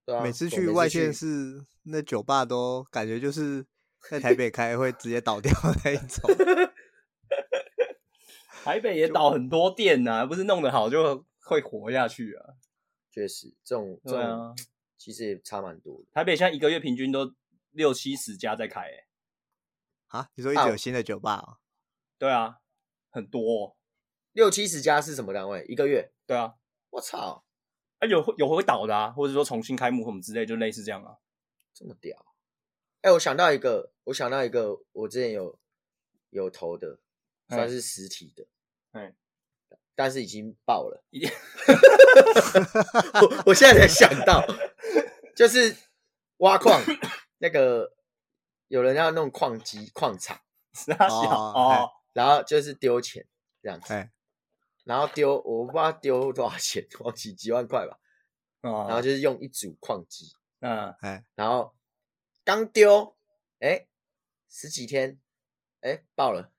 [0.04, 3.66] 对啊，每次去外县市，那酒吧都感觉就是
[4.08, 5.52] 在台北开会直接倒掉
[5.84, 6.30] 那一种。
[8.64, 12.54] 台北也倒很多店呐、啊，不是弄得好就会活下去啊。
[13.18, 14.54] 确实，这种这种、啊、
[14.96, 16.08] 其实也差蛮多的。
[16.12, 17.34] 台北现在一个月平均都
[17.72, 19.08] 六七十家在开，哎，
[20.06, 21.58] 啊，你说一直有新的酒吧、哦啊？
[22.16, 22.60] 对啊，
[23.10, 23.76] 很多、哦，
[24.30, 25.64] 六七十家是什么单位？
[25.68, 26.12] 一个月？
[26.26, 26.54] 对啊，
[26.90, 27.44] 我操，
[27.98, 31.18] 啊有有会倒的啊，或者说重新开幕什么之类，就类似这样啊，
[31.74, 32.16] 这么屌？
[33.00, 35.58] 哎、欸，我想到一个，我想到一个，我之前有
[36.30, 37.00] 有投的，
[37.48, 38.46] 算是实体的，
[38.92, 39.16] 嗯，
[39.98, 41.02] 但是已经爆了。
[43.20, 44.46] 我我现在才想到，
[45.34, 45.76] 就是
[46.36, 46.80] 挖矿
[47.38, 47.96] 那个
[48.68, 50.38] 有人要弄矿机矿场，
[51.10, 53.26] 哦，然后就是丢钱
[53.60, 54.12] 这样子，哎，
[54.84, 57.98] 然后丢我不知道丢多少钱，忘记几万块吧，
[58.62, 60.26] 哦，然后就是用一组矿机，
[60.60, 61.74] 嗯，哎，然后
[62.44, 63.16] 刚丢，
[63.58, 63.88] 哎，
[64.48, 65.18] 十几天，
[65.80, 66.52] 哎，爆了。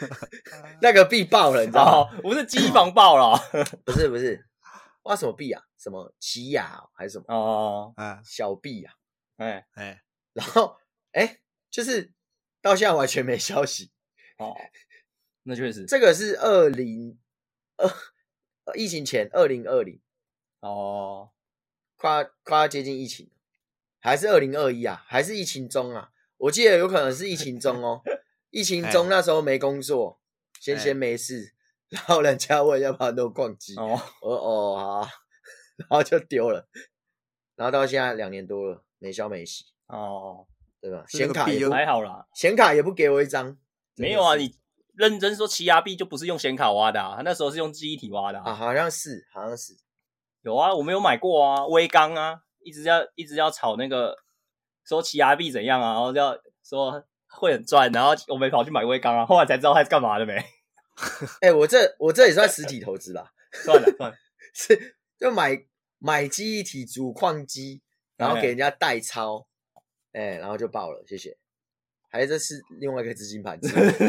[0.82, 2.20] 那个币爆了，你知道吗？
[2.22, 3.38] 不是机房爆了，
[3.84, 4.46] 不是不是，
[5.02, 5.62] 挖什么币啊？
[5.78, 7.24] 什么奇亚还是什么？
[7.34, 8.94] 哦，啊，小币啊，
[9.36, 10.76] 哎哎，然后
[11.12, 11.38] 哎，
[11.70, 12.12] 就是
[12.60, 13.92] 到现在完全没消息。
[14.38, 14.54] 哦，
[15.44, 17.18] 那确实，这个是二零
[17.76, 17.88] 二
[18.74, 20.00] 疫情前二零二零
[20.60, 21.30] 哦，
[21.96, 23.30] 快快要接近疫情，
[24.00, 25.04] 还是二零二一啊？
[25.06, 26.10] 还是疫情中啊？
[26.38, 28.02] 我记得有可能是疫情中哦。
[28.56, 30.18] 疫情中那时候没工作，
[30.58, 31.52] 闲闲没事，
[31.90, 35.08] 然后人家问要不要弄逛机，哦，我说哦好，
[35.76, 36.66] 然后就丢了，
[37.54, 40.46] 然后到现在两年多了，没消没息，哦，
[40.80, 41.04] 对吧？
[41.06, 43.58] 显卡也还好啦，显卡也不给我一张，
[43.96, 44.56] 没有啊，你
[44.94, 49.76] 认真说，奇亚币就不是用显卡挖的啊，他那时候是用记忆体挖的啊，好像是，好像是，
[50.40, 54.16] 有啊，我没有买过啊，微刚啊，一直要一直要炒那个
[54.82, 57.04] 说奇亚币怎样啊，然后要说。
[57.36, 60.34] 会很赚，然后我没跑去买威钢啊，后来才知道他是干嘛的没。
[61.40, 63.30] 哎、欸，我这我这也算实体投资吧？
[63.64, 64.16] 算了算了，
[64.54, 65.56] 是就买
[65.98, 67.82] 买记忆体组矿机，
[68.16, 69.46] 然后给人家代抄，
[70.12, 71.36] 哎、欸，然后就爆了，谢谢。
[72.08, 73.58] 还有这是另外一个资金盘，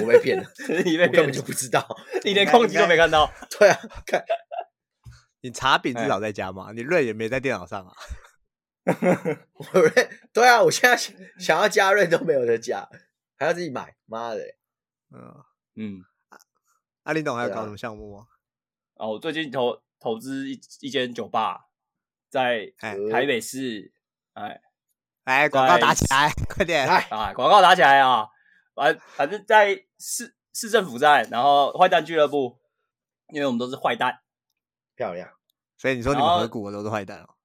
[0.02, 0.50] 我被骗了，
[0.86, 1.86] 你被骗了，我根本就不知道，
[2.24, 3.30] 你连矿机都没看到。
[3.60, 4.24] 对啊，看
[5.42, 7.92] 你茶饼至少在家嘛，欸、你瑞也没在电脑上啊。
[9.56, 10.96] 我瑞对啊，我现在
[11.38, 12.88] 想要加瑞都没有得加。
[13.38, 14.58] 还要自己买，妈的、欸！
[15.12, 15.44] 嗯
[15.76, 16.04] 嗯，
[17.04, 18.28] 阿林董还有搞什么项目吗？
[18.96, 21.68] 哦，我最近投投资一一间酒吧，
[22.30, 23.94] 在台北市，
[24.34, 24.60] 哎，
[25.24, 26.88] 哎，广告打起来，快点！
[26.88, 28.28] 来啊，广告打起来啊！
[28.74, 32.60] 反反正在市市政府站，然后坏蛋俱乐部，
[33.30, 34.22] 因为我们都是坏蛋，
[34.96, 35.30] 漂亮。
[35.78, 37.36] 所以你说你们合股的都是坏蛋哦？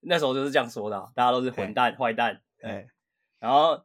[0.00, 2.42] 那时候就是这样说的、啊，大家都是混蛋、坏蛋。
[2.62, 2.88] 哎，
[3.38, 3.84] 然后。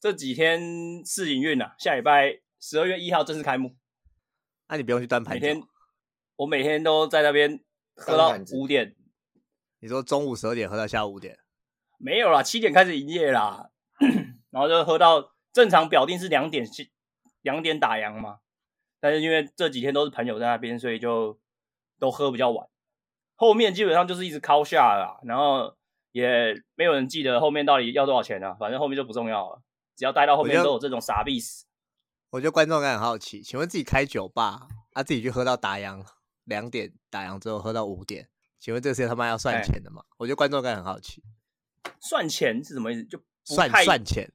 [0.00, 3.76] 这几天试营运啊，下礼拜十二月一号正式开幕。
[4.66, 5.34] 那、啊、你不用去端盘。
[5.34, 5.62] 每天
[6.36, 7.62] 我每天都在那边
[7.94, 8.96] 喝到五点。
[9.80, 11.38] 你说中午十二点喝到下午五点？
[11.98, 13.70] 没有啦，七点开始营业啦，
[14.50, 16.66] 然后就喝到正常表定是两点，
[17.42, 18.38] 两点打烊嘛。
[19.00, 21.38] 但是因为这几天都是朋友在那边，所以就
[21.98, 22.66] 都喝比较晚。
[23.34, 25.76] 后面基本上就是一直靠下啦，然后
[26.12, 29.62] 也没有人记得后面到底要多少钱啊，反正后面就不重要了。
[30.00, 31.66] 只要待到后面都有这种傻逼死。
[32.30, 36.02] 我觉得观众应该很好奇，请问自己开酒吧，啊自己去喝到打烊，
[36.44, 40.00] 两点打烊之后喝到五点，请问这些他妈要算钱的吗？
[40.00, 41.22] 欸、我觉得观众应该很好奇，
[42.00, 43.04] 算钱是什么意思？
[43.04, 44.32] 就算算钱，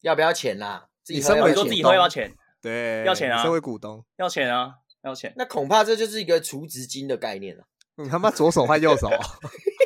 [0.00, 0.88] 要不要钱啦？
[1.04, 5.32] 自己身为说自己喝要钱，对，要钱啊，身为股东要钱啊，要钱。
[5.36, 7.62] 那恐怕这就是一个储值金的概念了。
[7.94, 9.08] 你他妈左手换右手。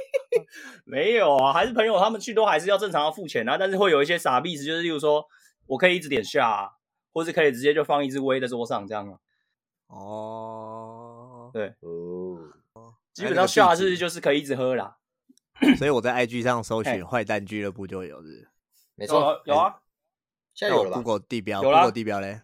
[0.84, 5.26] 没有啊，还是朋友他们去都还是要正常的付钱啊，但是会有一些傻逼子，就是例如说
[5.66, 6.70] 我可以一直点下，啊，
[7.12, 9.18] 或是可以直接就放一支威在桌上这样啊。
[9.88, 14.96] 哦，对，哦，基本上下是就是可以一直喝啦。
[15.78, 18.50] 所以我在 IG 上搜寻坏蛋俱乐部就有是，
[18.94, 19.80] 没错，有啊，
[20.54, 22.42] 现在有了吧？Google 地标，有啦，Google 地标嘞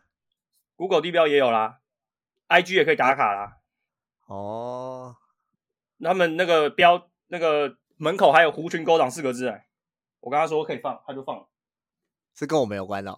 [0.76, 1.80] ，Google 地标也有啦
[2.48, 3.56] ，IG 也可以打卡啦。
[4.26, 5.16] 哦，
[6.02, 7.76] 他们那个标那个。
[7.98, 9.68] 门口还有“狐群狗党”四个字哎，
[10.20, 11.48] 我跟他说可以放，他就放了，
[12.34, 13.16] 是跟我没有关的。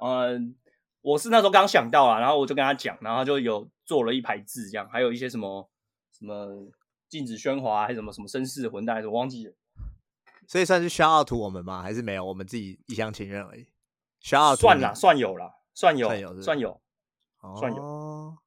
[0.00, 0.56] 嗯，
[1.02, 5.70] 我是那时候刚想到啊，然后我就跟他讲，然后他就有做了一排字，这样还有一些什么
[6.12, 6.72] 什么
[7.08, 9.54] 禁止喧哗，还是什么什么绅士混蛋，我忘记了。
[10.46, 11.82] 所以算是 shout out to 我们吗？
[11.82, 12.24] 还是没有？
[12.24, 13.66] 我们自己一厢情愿而已。
[14.22, 16.80] shout out 算了，算有了，算有，算有，算有，
[17.40, 18.38] 哦、算有。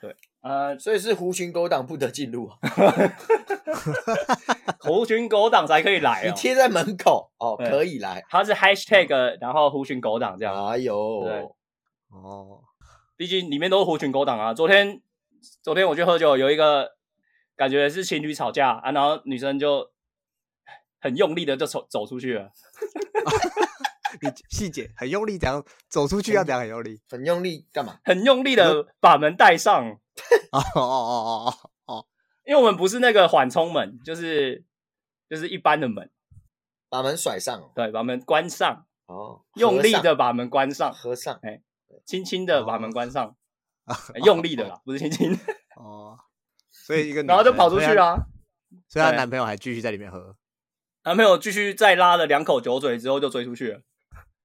[0.00, 2.58] 对，呃，所以是狐群狗党不得进入啊。
[4.80, 8.24] 狐群狗党才可以来，哦，你贴在门口哦，可以来。
[8.30, 10.66] 它是 hashtag，然后狐群狗党这样。
[10.68, 11.32] 哎呦，对，
[12.10, 12.60] 哦，
[13.16, 14.54] 毕竟里面都是狐群狗党啊。
[14.54, 15.02] 昨天，
[15.62, 16.92] 昨天我去喝酒，有一个
[17.56, 19.90] 感觉是情侣吵架啊，然后女生就
[21.00, 22.50] 很用力的就走走出去了。
[24.22, 27.00] 你细节很用力，怎样走出去要怎样很用力？
[27.10, 27.98] 很用力干嘛？
[28.04, 29.98] 很用力的把门带上。
[30.52, 31.54] 哦哦哦
[31.86, 32.06] 哦哦，
[32.44, 34.64] 因为我们不是那个缓冲门，就是。
[35.30, 36.10] 就是一般的门，
[36.88, 41.60] 把门甩上，对，把门关上，哦，用力的把门关上，合上，哎，
[42.06, 43.36] 轻轻的把门关上，
[43.84, 43.94] 哦。
[44.14, 45.38] 欸、用力的啦， 不是轻轻。
[45.76, 46.18] 哦，
[46.70, 48.16] 所以一个， 然后就跑出去啊。
[48.88, 50.34] 所以她男朋友还继续在里面喝，
[51.04, 53.82] 男朋友继续再拉了两口酒嘴之后就追出去了，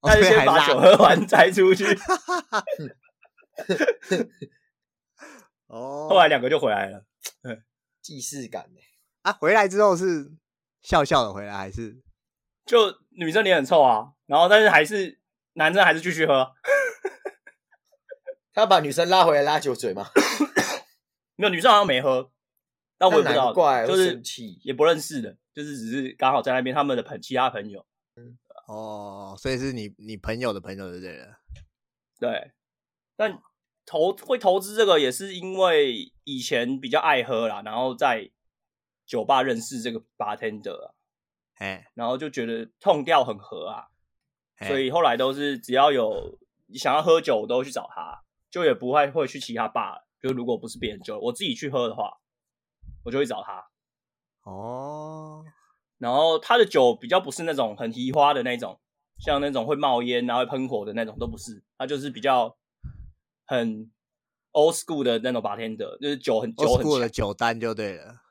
[0.02, 1.86] 他就先把酒喝完再出去。
[5.74, 7.04] 哦，后来两个就回来了，
[8.02, 8.80] 既视感呢。
[9.24, 10.32] 啊，回来之后是
[10.82, 12.02] 笑笑的回来，还是
[12.66, 12.78] 就
[13.10, 14.14] 女生脸很臭啊？
[14.28, 15.20] 然后但是还是
[15.54, 16.54] 男生还是继续喝。
[18.54, 20.12] 他把女生拉回来拉酒嘴吗？
[21.36, 22.32] 没有，女生好像没喝，
[23.00, 24.22] 但我也不知道，怪就是
[24.62, 27.84] 也不认识的，就是只是刚好在那边他们的朋其他朋友。
[28.16, 31.28] 嗯，哦，所以是你你朋友的朋友对不对？
[32.20, 32.52] 对，
[33.16, 33.42] 但
[33.86, 38.32] 投会投资这个也是因为以前比较爱喝啦，然后在
[39.06, 40.94] 酒吧认识这个 bartender 啊，
[41.56, 43.88] 哎，然后就觉得痛调很合啊，
[44.68, 46.40] 所以后来都是只要有
[46.74, 48.22] 想要喝酒，我都会去找他。
[48.54, 52.20] 就也不会会去其他吧，就如果不是别人酒，我自己去喝的话，
[53.04, 53.66] 我就会找他。
[54.44, 55.44] 哦，
[55.98, 58.80] 然后他的酒比较不是那种很提花的那种，
[59.18, 62.56] 像那种会冒烟然后会喷火的那种都不是，他就是比较
[63.46, 63.92] 很
[64.52, 68.22] old school 的那种 bartender，就是酒很酒很 school 的酒单就对了。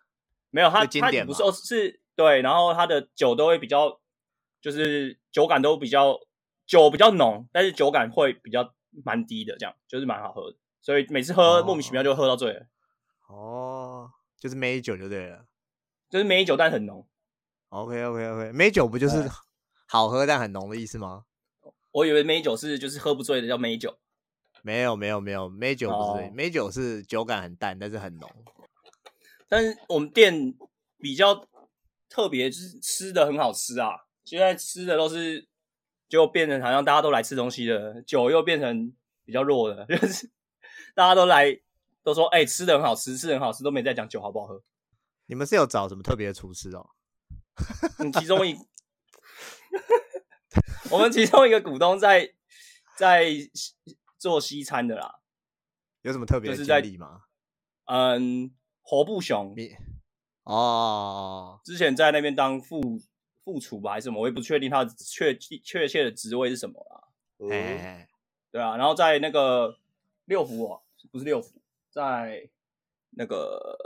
[0.50, 4.00] 没有他他不是是，对，然后他的酒都会比较，
[4.60, 6.18] 就是酒感都比较
[6.66, 8.74] 酒比较浓，但是酒感会比较。
[9.06, 12.66] 蛮低的，这样就是蛮好喝的，所以每次喝莫名其妙就喝到醉了。
[13.26, 15.46] 哦，就是梅酒就对了，
[16.10, 17.08] 就是梅酒但很浓。
[17.70, 19.26] OK OK OK，梅酒不就是
[19.88, 21.24] 好喝但很浓的意思吗？
[21.90, 23.98] 我以为梅酒是就是喝不醉的叫梅酒。
[24.62, 28.30] 没有没有没有，梅酒不是，梅酒是酒感很淡，但是很浓。
[29.48, 30.54] 但是我们店
[30.98, 31.46] 比较
[32.08, 33.90] 特别，就是吃的很好吃啊，
[34.24, 35.46] 现在吃的都是。
[36.08, 38.92] 就变成好像大家都来吃东西了，酒又变成
[39.24, 40.30] 比较弱的， 就是
[40.94, 41.58] 大家都来
[42.02, 44.62] 都说，哎、欸，吃的很好吃，吃的很好吃，都没在讲酒好不好喝。
[45.24, 46.86] 你们是有找什么特别的厨师哦？
[48.04, 48.54] 你， 其中一，
[50.92, 52.34] 我们其中一个股东在
[52.98, 53.24] 在
[54.22, 55.20] 做西餐的啦。
[56.02, 57.22] 有什么特别的经历吗？
[57.86, 59.54] 嗯，活布熊
[60.44, 63.00] 哦，之前在那边当副。
[63.44, 64.20] 副厨吧还是什么？
[64.20, 67.50] 我也不确定他确确切的职位是什么啦。
[67.50, 68.06] 哎，
[68.52, 69.76] 对啊，然后在那个
[70.26, 70.80] 六福哦，
[71.10, 72.48] 不是六福，在
[73.16, 73.76] 那个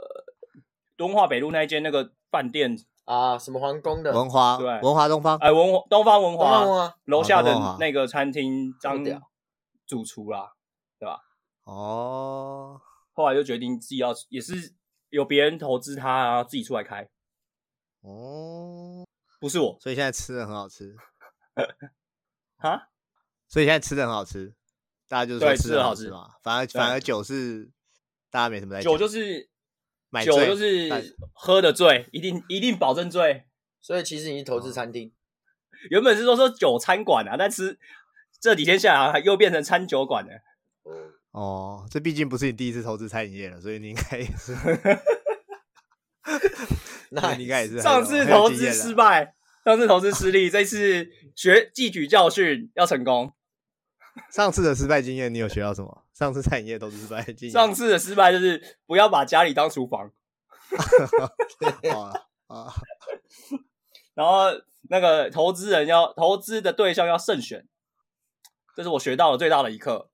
[0.94, 9.02] 敦化北路那一间那个饭店啊，什么皇宫的文华，对，文华东方，哎，文东方文华，楼下的那个餐厅当
[9.86, 10.54] 主厨啦，
[10.98, 11.20] 对吧？
[11.64, 12.80] 哦，
[13.12, 14.74] 后来就决定自己要，也是
[15.10, 17.08] 有别人投资他，然后自己出来开。
[18.00, 19.04] 哦。
[19.38, 20.96] 不是我，所以现在吃的很好吃，
[22.56, 22.88] 哈？
[23.46, 24.54] 所以现在吃的很好吃，
[25.06, 26.36] 大家就是说吃的好吃嘛。
[26.42, 27.70] 反而反而酒是
[28.30, 29.50] 大家没什么在酒就是
[30.08, 33.46] 买酒就是喝的醉，一定一定保证醉。
[33.82, 35.14] 所以其实你是投资餐厅，
[35.90, 37.78] 原本是说说酒餐馆啊，但吃
[38.40, 40.30] 这几天下来又变成餐酒馆了。
[41.32, 44.56] 哦，这毕竟不是你第一次投资餐饮业了，所以你应该也是。
[47.10, 53.32] 那你应该也是上次投资失败，上次投资失利，这次学汲取教训，要成功。
[54.32, 56.04] 上次的失败经验，你有学到什么？
[56.14, 60.10] 上次餐饮业投资失败经验，上次的失败就是不要把家里当厨房。
[62.48, 62.72] 啊，
[64.14, 64.46] 然后
[64.88, 67.66] 那个投资人要投资的对象要慎选，
[68.76, 70.10] 这是我学到的最大的一课。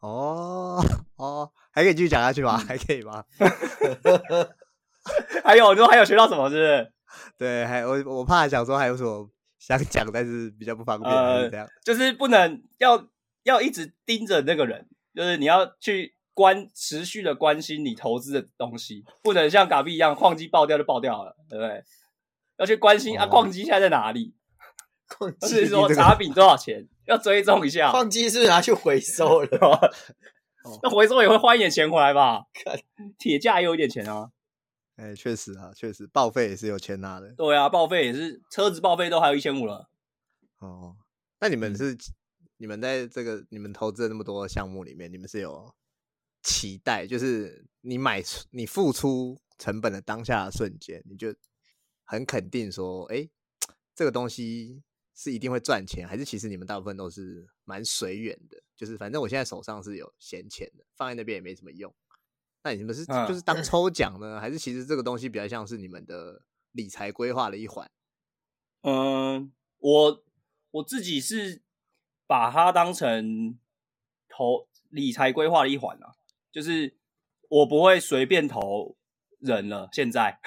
[0.00, 0.82] 哦
[1.16, 2.56] 哦，还可以继续讲下去吗？
[2.56, 3.22] 还可以吗？
[5.44, 6.48] 还有，你说还有学到什么？
[6.48, 6.92] 是不是？
[7.38, 11.68] 对，还我我怕想说还有什么想讲，但是比较不方便，呃、这样。
[11.84, 13.06] 就是不能要
[13.42, 21.84] 要一直盯着那个人，就是你要去关持续的关心你投资的东西，不能像嘎币一样，矿机爆掉就爆掉了，对不对？
[22.58, 24.34] 要去关心、哦、啊，矿机现在在哪里？
[25.08, 26.88] 矿机是说茶饼多少钱？
[27.06, 27.90] 要追踪一下。
[27.90, 29.94] 矿机是不是拿去回收了？
[30.82, 32.46] 那回收也会换一点钱回来吧？
[33.18, 34.32] 铁价也有一点钱啊。
[34.96, 37.28] 哎，确实啊，确实报废也是有钱拿的。
[37.36, 39.88] 对啊，报废也是车子报废都还有一千五了。
[40.58, 40.96] 哦，
[41.38, 41.98] 那你们是、嗯、
[42.56, 45.72] 你们在这个你们投资的那么多项目里面，你们是有
[46.42, 51.32] 期待，就是你买出你付出成本的当下的瞬间，你就
[52.04, 53.28] 很肯定说，哎，
[53.94, 54.82] 这个东西
[55.16, 61.92] 是一定会赚钱，还是其实你们大部分都是蛮随缘的，就是反正我现在手上是有闲钱的，放在那边也没什么用。
[62.62, 66.42] 那你们是就是当抽奖呢，嗯、还是其实这个东西比较像是你们的
[66.72, 67.90] 理财规划的一环？
[68.82, 70.24] 嗯，我
[70.72, 71.62] 我自己是
[72.26, 73.58] 把它当成
[74.28, 76.14] 投理财规划的一环啊，
[76.52, 76.96] 就是
[77.48, 78.96] 我不会随便投
[79.38, 79.88] 人了。
[79.92, 80.38] 现在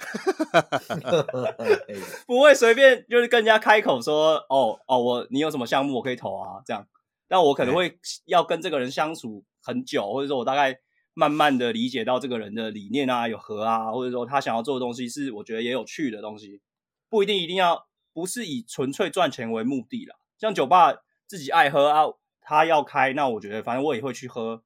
[2.26, 6.86] 不会随便就是跟人家开口说哦哦，我你有什么项目我可以投啊这样。
[7.28, 10.80] 但我可能会要跟这个人相处很久，或者说我大概
[11.14, 16.60] 慢慢的理解到这个人的理念啊有合啊，或者说他想要做的东西是我觉得也有趣的东西，
[17.08, 20.16] 不一定一定要不是以纯粹赚钱为目的啦。
[20.38, 20.92] 像酒吧
[21.28, 22.02] 自己爱喝啊，
[22.40, 24.64] 他要开，那我觉得反正我也会去喝。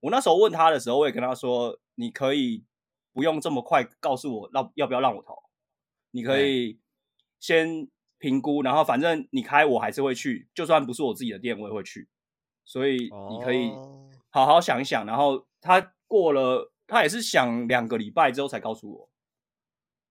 [0.00, 2.64] 我那时候问他的时候，我也跟他说，你可以
[3.18, 5.34] 不用这么快告诉我让要不要让我投，
[6.12, 6.78] 你可以
[7.40, 7.90] 先。
[8.20, 12.08] 评估，然后反正你开我还是会去，就算不是我自己的店，我也会去。
[12.64, 13.70] 所以你可以
[14.28, 15.06] 好好想一想。
[15.06, 19.10] 然后他过了，他也是想两个礼拜之后才告诉我，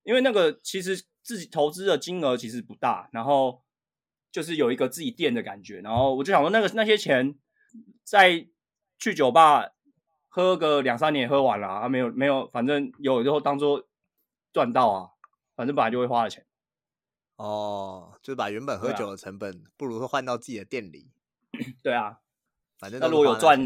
[0.03, 3.61] 因为那个其实自己投资的金额其实不大，然后
[4.31, 5.81] 就是有一个自己店的感觉。
[5.81, 7.35] 然后我就想说，那个那些钱
[8.05, 8.47] 在
[8.97, 9.73] 去酒吧
[10.37, 13.87] 喝个两三年喝完了啊，没有没有，反正有之后当做
[14.53, 15.09] 赚到啊，
[15.55, 16.45] 反正本来就会花的钱。
[17.37, 21.09] 哦，就是把原本喝酒的成本，不如说换到自己的店里。
[21.81, 22.19] 对啊，
[22.77, 23.59] 反正那如果有赚，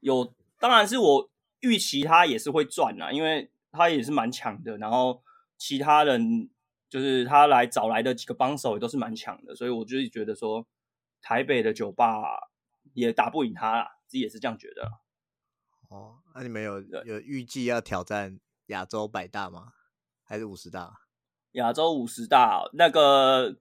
[0.00, 4.76] 有当然是我预期他也是会赚啦，因为他也是蛮强的。
[4.76, 5.22] 然后
[5.56, 6.50] 其他人
[6.90, 10.66] 就是他来找来的几个帮手也都是蛮强的，所以我就是觉得说
[11.22, 12.50] 台北的酒吧
[12.92, 14.99] 也打不赢他啦，自己也是这样觉得。
[15.90, 19.72] 哦，那你们有有预计要挑战亚洲百大吗？
[20.24, 20.92] 还是五十大？
[21.52, 23.58] 亚洲五十大那个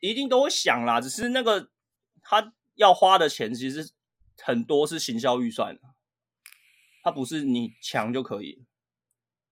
[0.00, 1.70] 一定都会想啦，只是那个
[2.22, 3.92] 他要花的钱其实
[4.42, 5.78] 很多是行销预算，
[7.04, 8.66] 他不是你强就可以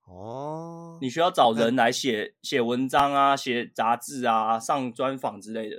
[0.06, 5.76] 哦，你需要找人来写写文章啊，写杂志啊，上专访之类的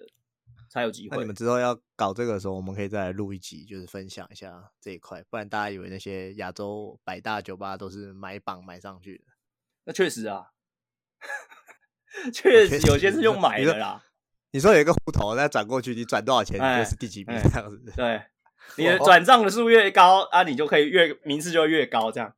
[0.69, 1.17] 才有机会。
[1.17, 9.23] 那你们之后要搞这个的时候，我们可以再来录一集，就是分享一下这一块，不然大家以为那些亚洲百大酒吧都是买榜买上去的。
[9.85, 10.51] 那确实啊。
[12.33, 14.03] 确实有些是用买的啦。
[14.51, 17.93] 你说有一个户头，那转过去，你转多少钱，你就是第几名这样子。
[17.95, 18.23] 对，
[18.77, 22.33] 你的转账的数越高啊，你就可以越名次就越高，这样。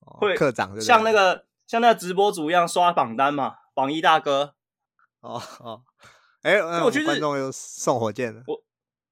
[0.00, 4.56] 会课长像那个像那个直播主一样刷榜单嘛，榜一大哥。
[5.20, 5.84] 哦哦，
[6.44, 8.44] 哎，我去观众又送火箭了。
[8.46, 8.62] 我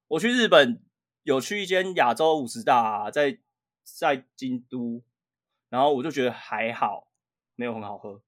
[0.08, 0.84] 我去日本
[1.22, 3.38] 有去一间亚洲五十大，在
[3.82, 5.02] 在京都，
[5.70, 7.08] 然后我就觉得还好，
[7.56, 8.20] 没有很好喝。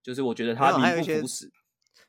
[0.00, 1.52] 就是我觉得它名不副实，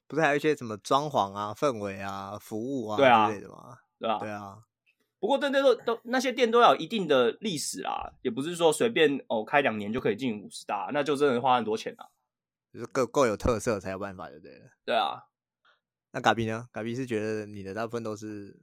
[0.07, 3.79] 不是还有一些什么装潢啊、氛围啊、服务啊，对啊之类的吗？
[3.97, 4.63] 对啊，对啊。
[5.19, 12.05] 不过，对那都都那些店都要有一定的历史啦，也不是说随便哦开两年就可以进五十大，那就真的花很多钱啊。
[12.71, 14.61] 就是够够有特色才有办法，对不对？
[14.85, 15.23] 对啊。
[16.15, 16.69] 那嘎比呢？
[16.71, 18.55] 嘎比是觉得你的大部分都是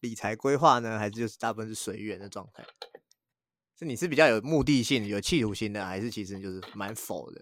[0.00, 2.66] 理财规划呢，还是就是大部分是随缘的状态？
[3.78, 7.40] 是你是比较有目的性、有企图心的，还是其实就是蛮否的？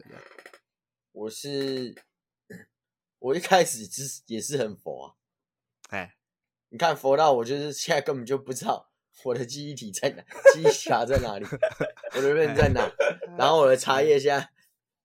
[1.13, 1.95] 我是，
[3.19, 5.15] 我一开始是也是很佛啊，
[5.89, 6.17] 哎，
[6.69, 8.93] 你看佛到我就是现在根本就不知道
[9.25, 11.47] 我的记忆体在哪，记忆卡在哪里，
[12.15, 12.93] 我的 认在哪，
[13.39, 14.51] 然后我的茶叶现在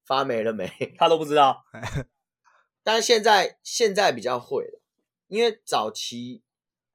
[0.06, 1.64] 发霉了没，他都不知道。
[2.84, 4.82] 但是现在现在比较会了，
[5.28, 6.42] 因为早期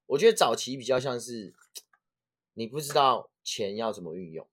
[0.06, 1.54] 我觉得早期比较像是
[2.54, 4.48] 你不知道钱要怎么运用，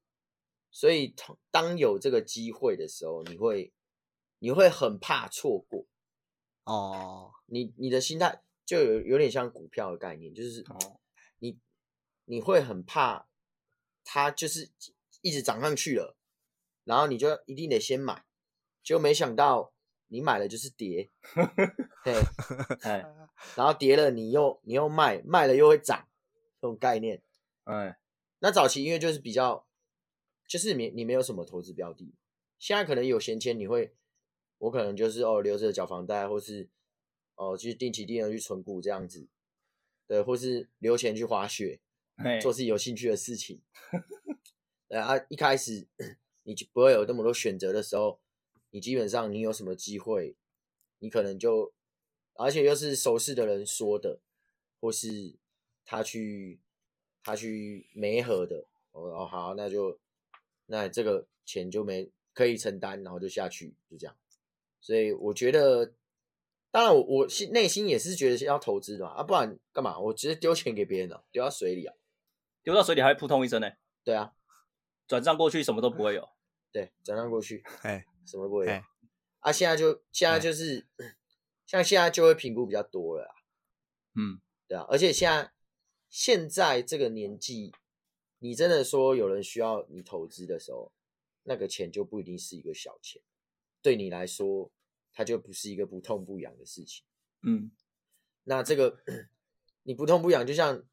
[0.71, 1.15] 所以
[1.51, 3.71] 当有这个机会的时候，你会。
[4.39, 5.85] 你会很怕错过
[6.65, 10.65] 哦，你你的心态就有有点像股票的概念，就是
[11.39, 11.57] 你
[12.25, 13.25] 你会很怕
[14.03, 14.69] 它就是
[15.21, 16.17] 一直涨上去了，
[16.83, 18.25] 然后你就一定得先买，
[18.83, 19.71] 结果没想到
[20.07, 21.09] 你买了就是跌，
[22.03, 22.13] 嘿，
[23.55, 26.07] 然后跌了你又你又卖，卖了又会涨，
[26.61, 27.21] 这种概念，
[27.63, 27.97] 哎，
[28.39, 29.65] 那早期因为就是比较
[30.47, 32.13] 就是你你没有什么投资标的，
[32.59, 33.95] 现在可能有闲钱你会。
[34.59, 36.69] 我可能就是哦，留着缴房贷，或是
[37.35, 39.27] 哦，去定期定额去存股这样子，
[40.07, 41.81] 对，或是留钱去滑雪，
[42.41, 43.61] 做自己有兴趣的事情。
[44.87, 45.85] 对啊，一开始
[46.43, 48.21] 你就不会有那么多选择的时候，
[48.73, 50.35] 你基本上你有什么机会，
[50.97, 51.71] 你可能就，
[52.33, 54.19] 而且又是熟识的人说的，
[54.79, 55.35] 或是
[55.85, 56.59] 他去
[57.23, 59.99] 他去媒合的，哦好，那就
[60.65, 64.17] 那这个钱就没可以承担，然后就下去，就这样。
[64.81, 65.93] 所以我觉得，
[66.71, 69.99] 当然我我心内心也是觉得是要投资的嘛，啊，不然干嘛？
[69.99, 71.93] 我直接丢钱给别人了，丢到水里啊，
[72.63, 73.69] 丢到水里还会扑通一声呢。
[74.03, 74.33] 对啊，
[75.05, 76.27] 转账过去什么都不会有。
[76.71, 78.71] 对，转账过去，哎，什么都不会有。
[79.39, 80.87] 啊，现在就现在就是，
[81.65, 83.35] 像现在就会评估比较多了。
[84.15, 85.51] 嗯，对啊，而且现在
[86.09, 87.73] 现在这个年纪，
[88.39, 90.93] 你真的说有人需要你投资的时候，
[91.43, 93.21] 那个钱就不一定是一个小钱，
[93.81, 94.71] 对你来说，
[95.11, 97.03] 它就不是一个不痛不痒的事情。
[97.41, 97.71] 嗯，
[98.43, 99.03] 那这个
[99.83, 100.85] 你不痛不痒，就像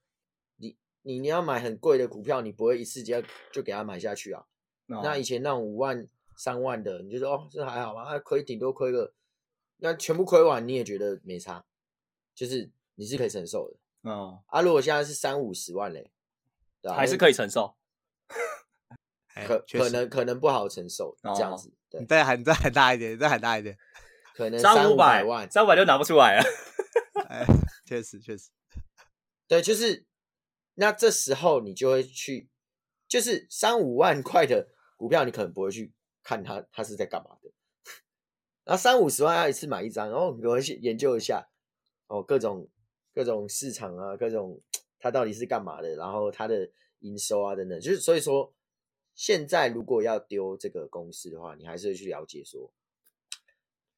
[0.56, 3.22] 你你你要买很贵的股票，你不会一次就
[3.52, 4.46] 就给它买下去啊。
[4.88, 6.08] 哦、那以前那种五万、
[6.42, 9.12] 三万的，你就说哦，这还好吧，啊，亏顶多亏个，
[9.76, 11.62] 那全部亏完你也觉得没差，
[12.34, 14.10] 就是你是可以承受的。
[14.10, 16.10] 哦，啊，如果现在是三五十万嘞，
[16.80, 16.96] 对吧？
[16.96, 17.76] 还是可以承受，
[19.46, 21.70] 可可能可能不好承受这样子。
[21.90, 23.76] 对，再喊再喊大一点，再喊大一点，
[24.34, 26.44] 可能三五百万，三五百就拿不出来了。
[27.28, 27.44] 哎，
[27.84, 28.48] 确实确实，
[29.46, 30.06] 对，就是
[30.76, 32.48] 那这时候你就会去，
[33.06, 35.92] 就是三五万块的股票，你可能不会去
[36.22, 37.50] 看他他是在干嘛的。
[38.64, 41.48] 然后三五十万要一次买一张，然后我会去研究一下
[42.08, 42.68] 哦，各种。
[43.12, 44.62] 各种市场啊，各种
[45.00, 48.54] 他到底是干嘛的，然后他的营收啊等等，就是所以说，
[49.16, 52.72] 现在如果要丢这个公司的话，你还是会去了解说，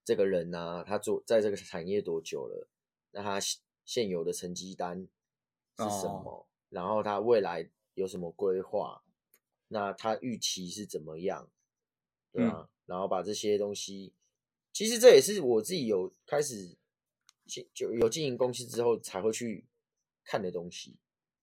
[0.03, 2.67] 这个人啊，他做在这个产业多久了，
[3.11, 3.39] 那他
[3.85, 5.07] 现有的成绩单
[5.77, 6.47] 是什么，oh.
[6.71, 9.03] 然后他未来有什么规划，
[9.69, 11.51] 那他预期是怎么样，
[12.33, 14.13] 对啊，嗯、然后把这些东西，
[14.73, 16.77] 其实这也是我自己有开始。
[17.75, 19.67] 就有经营公司之后才会去
[20.25, 20.97] 看的东西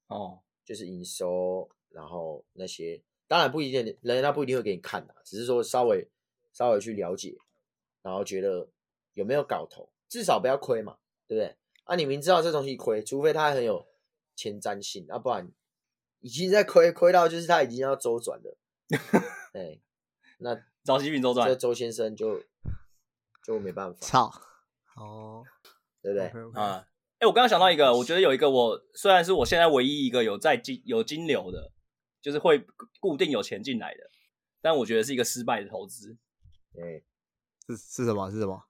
[0.07, 6.09] 哦，就是营收，然后那些当然不一定，人家不一定会给你看的，只是说稍微
[6.51, 7.37] 稍微去了解，
[8.01, 8.67] 然后觉得
[9.13, 11.55] 有没有搞头，至少不要亏嘛，对不对？
[11.83, 13.85] 啊，你明知道这东西亏，除非它很有
[14.35, 15.51] 前瞻性，啊，不然
[16.21, 18.57] 已经在亏，亏到就是它已经要周转了，
[19.53, 19.79] 哎，
[20.39, 22.41] 那找西饼周转，这周先生就
[23.45, 24.31] 就没办法，操，
[24.95, 25.43] 哦。
[26.01, 26.27] 对不对？
[26.53, 26.87] 啊，
[27.17, 31.73] 哎，我刚刚想到一个，我觉得有一个我虽然是我现在唯一一个有在金有金流的，
[32.21, 32.65] 就是会
[33.01, 34.09] 固定有钱进来的，
[34.61, 36.17] 但我觉得是一个失败的投资。
[36.71, 37.03] 对，
[37.67, 38.31] 是是什么？
[38.31, 38.63] 是什么？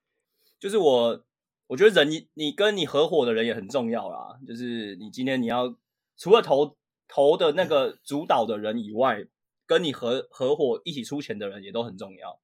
[0.59, 1.23] 就是我
[1.67, 5.77] 我觉得人你你跟你合伙的人也很重要啦，就是你今天你要
[6.17, 6.75] 除了投
[7.07, 9.23] 投的那个主导的人以外，
[9.69, 12.41] 跟你合合伙一起出钱的人也都很重要。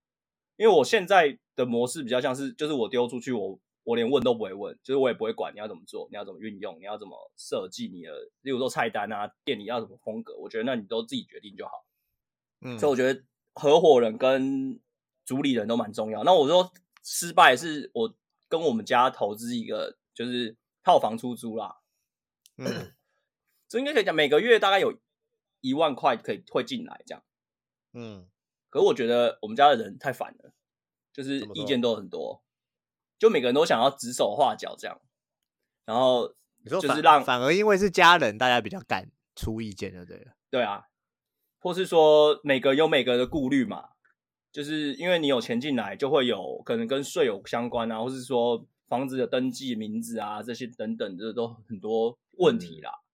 [0.58, 3.60] 因为我现在的模式比较像是，就是我丢出去我。
[3.88, 8.12] 我连问都不会问，就是我也不会管你要怎么做，你要怎么运用，你要怎么设计你的，
[8.42, 11.86] 例如说菜单啊，店里要什么风格，我觉得那你都自己决定就好。
[12.62, 13.24] 嗯，所以我觉得
[13.54, 14.80] 合伙人跟
[15.24, 16.24] 主理人都蛮重要。
[16.24, 16.74] 那我说
[17.04, 18.12] 失败是我
[18.48, 21.78] 跟我们家投资一个就是套房出租啦，
[22.58, 22.66] 嗯，
[23.70, 24.98] 这应该可以讲每个月大概有
[25.68, 27.24] 一万块可以会进来这样，
[27.94, 28.28] 嗯，
[28.70, 30.54] 可是我觉得我们家的人太烦了，
[31.12, 32.44] 就是意见都很多。
[33.18, 35.02] 就每个人都想要指手画脚这样，
[35.86, 36.36] 然后
[36.66, 40.34] 就是让反而因为是家人，大家比较敢出意见，就对了。
[40.52, 40.84] 对啊，
[41.60, 43.92] 或是说每个有每个的顾虑嘛，
[44.52, 52.92] 就是因为你有钱进来，就会有可能跟税有相关啊，或是说房子的登记名字啊这些等等的都很多问题啦。
[52.92, 53.06] 嗯、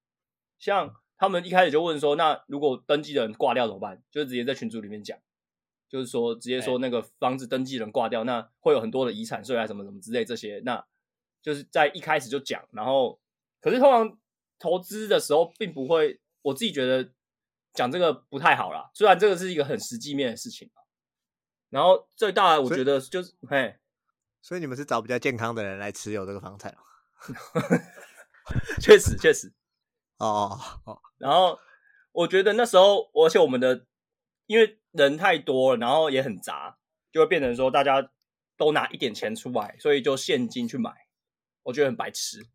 [0.58, 4.01] 像他们一开始就问说，那如果登记的人挂掉怎么办？
[4.09, 5.15] 就直接在群组里面讲。
[5.88, 10.59] 就是说，直接说那个房子登记人挂掉，那会有很多的遗产税啊，什么什么之类这些。
[10.65, 10.84] 那
[11.43, 13.19] 就是在一开始就讲，然后
[13.59, 14.17] 可是通常
[14.57, 17.11] 投资的时候并不会，我自己觉得
[17.76, 18.89] 讲这个不太好啦。
[18.95, 20.72] 虽然这个是一个很实际面的事情，
[21.69, 23.76] 然后最大的我觉得就是嘿，
[24.41, 26.76] 所以你们是找比较健康的人来持有这个房产
[28.82, 29.53] 确实 确实，
[30.26, 31.57] 哦哦，然后
[32.11, 33.86] 我觉得那时候，而且我们的
[34.45, 34.78] 因为。
[34.91, 36.78] 人太多了，然后也很杂，
[37.13, 38.11] 就会变成说大家
[38.57, 40.91] 都拿一点钱出来，所以就现金去买，
[41.63, 42.45] 我觉得很白痴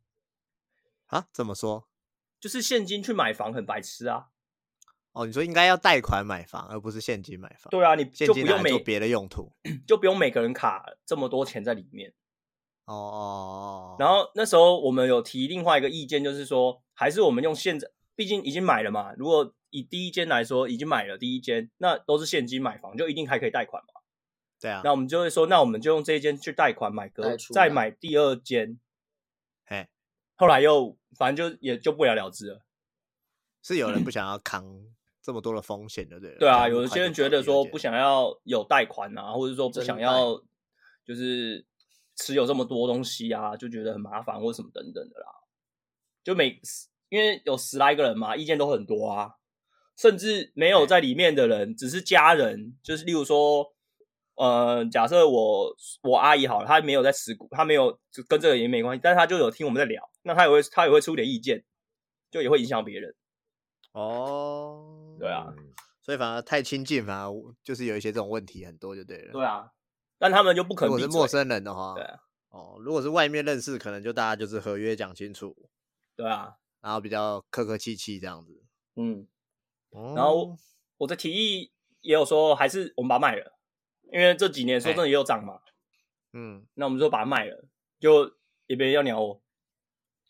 [1.06, 1.28] 啊？
[1.32, 1.88] 怎么说？
[2.38, 4.26] 就是现金去买房很白痴啊！
[5.12, 7.70] 哦，你说应该要贷款买房，而不是现金买房？
[7.70, 9.50] 对啊，你就不用每做别的用途，
[9.88, 12.12] 就不用每个人卡这么多钱在里面。
[12.86, 13.96] 哦哦。
[13.98, 19.52] 然后那时候我们有提另外一个意见，就是说还是我们用现在，毕竟已经买了嘛，如果。
[19.70, 24.00] 以第一间来说，已经买了第一间，那都是现金买房，就一定还可以贷款嘛？
[24.58, 24.80] 对啊。
[24.82, 28.78] 那我们就会说，那我们就用这一间去贷款买个，再买第二间。
[29.66, 29.88] 嘿，
[30.36, 32.62] 后来又反正就也就不了了之了。
[33.60, 34.64] 是有人不 想要扛
[35.20, 36.38] 这么多的风险的，对了。
[36.38, 40.40] 对啊，有些人觉得说不想要有贷款啊，或者说不想要
[41.04, 41.66] 就是
[42.16, 45.26] 持有这么多东西啊，就觉得很麻烦或什么等等的啦。
[46.24, 46.60] 就每
[47.08, 49.32] 因为有十来个人嘛，意见都很多啊。
[49.96, 53.66] 甚至没有在里面的人，只是家人，就是例如说，
[54.34, 61.64] 呃，假设我我阿姨好了，她没有在持股，她没有就跟这个也没关系，但是她就有听我们在聊，那她也会她也会出点意见，
[62.30, 63.14] 就也会影响别人。
[63.92, 65.46] 哦，对啊，
[66.02, 67.32] 所以反而太亲近，反而
[67.64, 69.32] 就是有一些这种问题很多就对了。
[69.32, 69.72] 对啊，
[70.18, 70.94] 但他们就不可能。
[70.94, 75.54] 如果是陌生人的话，对啊，哦，如果是外面认识，可能就大家就是合约讲清楚。
[76.14, 78.64] 对啊，然后比较客客气气这样子。
[78.96, 79.26] 嗯，
[80.14, 80.56] 然后
[80.98, 83.58] 我的提议也有说，还是我们把它卖了，
[84.12, 85.60] 因为这几年说真的也有涨嘛。
[86.32, 87.64] 嗯，那我们就把它卖了，
[87.98, 88.32] 就
[88.66, 89.42] 也没人要鸟我。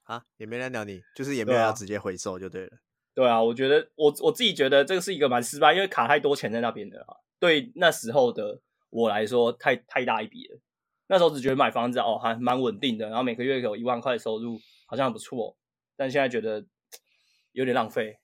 [0.04, 2.78] 啊，也没人鸟你，就是也没有要直接回收就对了。
[3.14, 7.16] 对啊，我觉得我我自己觉得这个是一个蛮失败，因为卡太多钱在那边的啊。
[7.38, 8.60] 对那时候的
[8.96, 10.60] 我来说，太太大一笔了。
[11.08, 15.56] 那时候只觉得买房子哦还蛮稳定的，然后每个月有一万块收入，好像很不错。
[15.96, 16.66] 但现在觉得
[17.52, 18.18] 有点浪费。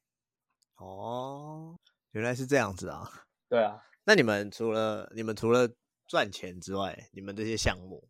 [0.76, 1.78] 哦，
[2.12, 3.08] 原来是这样子啊。
[3.48, 5.68] 对啊，那你们除了你们除了
[6.08, 8.08] 赚钱之外，你们这些项目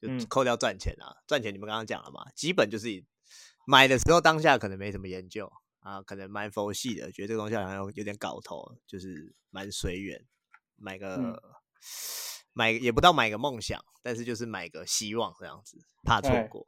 [0.00, 3.04] 就扣掉赚钱啊，赚钱你们刚刚讲了嘛，基本就是以。
[3.64, 5.48] 买的时候当下可能没什么研究
[5.78, 10.26] 啊，可能蛮佛系的，觉得这个东西好像有点搞头，就是蛮随缘，
[10.74, 11.40] 买个、嗯、
[12.52, 16.66] 买也不到买个梦想，但是就是买个希望这样子，怕错过。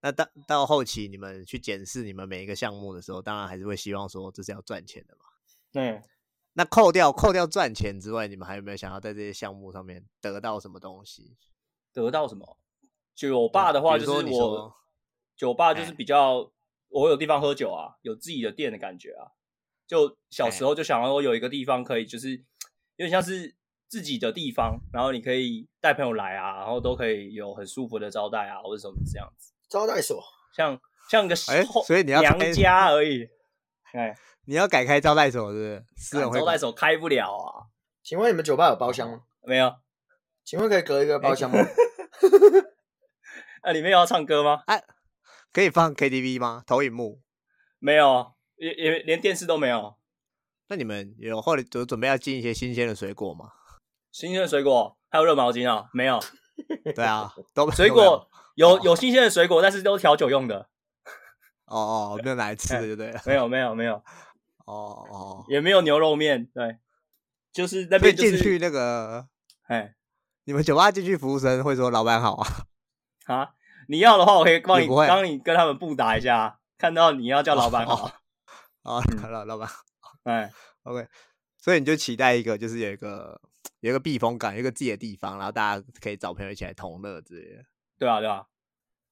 [0.00, 5.24] 那到到后期你们去检视你们每一个项目的时候，当然还是会希望说这是要赚钱的嘛。
[5.72, 6.02] 对。
[6.54, 11.36] 那扣掉扣掉赚钱之外，你们还有没有想要在这些项目上面得到什么东西？
[11.92, 12.58] 得到什么？
[13.14, 14.74] 酒吧的话，就是我。
[15.36, 16.50] 酒吧就是比较，
[16.88, 19.32] 我有地方喝酒啊，有自己的店的感觉啊。
[19.86, 22.32] 就小时候就想要我有一个地方可以，就是
[22.96, 23.54] 有点像是
[23.90, 29.52] 自己的地方，然后你可以带朋友来啊，然后都可以有很舒服的招待啊，或者什么这样子。
[29.68, 30.22] 招待所，
[30.56, 30.80] 像
[31.10, 33.28] 像个哎，所以你要娘家而已。
[33.92, 34.14] 哎，
[34.46, 35.82] 你要改开招待所是
[36.14, 36.38] 不是？
[36.38, 37.66] 招待所开不了啊。
[38.04, 39.22] 请问你们酒吧有包厢吗？
[39.42, 39.74] 没有。
[40.44, 41.58] 请问可以隔一个包厢吗？
[43.64, 44.62] 那里面要唱歌吗？
[44.66, 44.84] 哎。
[45.52, 46.62] 可以放 KTV 吗？
[46.64, 47.20] 投影幕
[47.80, 49.96] 没有，也也连电视都没有。
[50.68, 53.50] 那你们有后来就准备要进一些新鲜的水果吗？
[54.12, 55.88] 新鲜的水果还有热毛巾啊？
[55.92, 56.20] 没有。
[56.94, 60.68] 对啊， 都水果有有新鲜的水果，但是都是调酒用的。
[61.66, 63.14] 哦哦，没有来吃的，对不对？
[63.24, 63.94] 没有没有没有。
[64.66, 66.78] 哦哦，也没有牛肉面，对，
[67.52, 69.26] 就是那边进去那个，
[69.66, 69.94] 哎，
[70.44, 72.66] 你们酒吧进去服务生会说老板好啊？
[73.26, 73.50] 啊？
[73.88, 76.58] 你要的话，我可以帮你帮你跟他们布达一下。
[76.78, 78.10] 看到你要叫老板好，
[78.84, 79.68] 啊，老老板，
[80.24, 80.50] 哎
[80.84, 81.06] ，OK。
[81.58, 83.38] 所以你就期待一个，就是有一个
[83.80, 87.64] 有一个避风港，有一个自己的地方，然后大家可以找朋友一起来同乐之类的。
[87.98, 88.46] 对啊，对啊。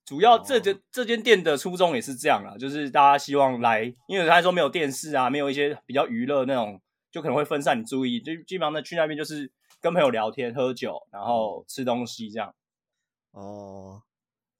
[0.04, 8.20] 主要这间这间店的初衷也是这样啊，就是大家希望来，因为他说没有电视啊，没有一些比较娱乐那种，就可能会分散你注意。
[8.20, 12.54] 就基本上呢，去那边就是跟朋友聊天、喝酒，然后吃东西这样。
[13.32, 14.02] 哦。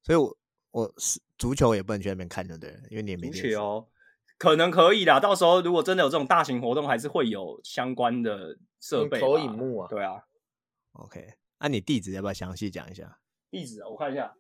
[0.03, 0.25] 所以我，
[0.71, 2.75] 我我是足球也不能去那边看，对不对？
[2.91, 3.87] 因为你也没足球，
[4.39, 5.21] 可能可以啦。
[5.21, 9.89] 到时候如果真的有这种大型活动，还是会有相关的设备、投影幕啊。
[9.89, 10.23] 对啊。
[10.93, 13.19] OK，那、啊、你地址要不要详细讲一下？
[13.51, 14.33] 地址我看一下。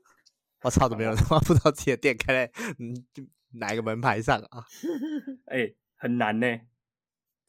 [0.62, 3.07] 我操，怎么有人他妈不知道自己的店开在嗯
[3.53, 4.64] 哪一个门牌上啊？
[5.46, 6.46] 哎、欸，很难呢。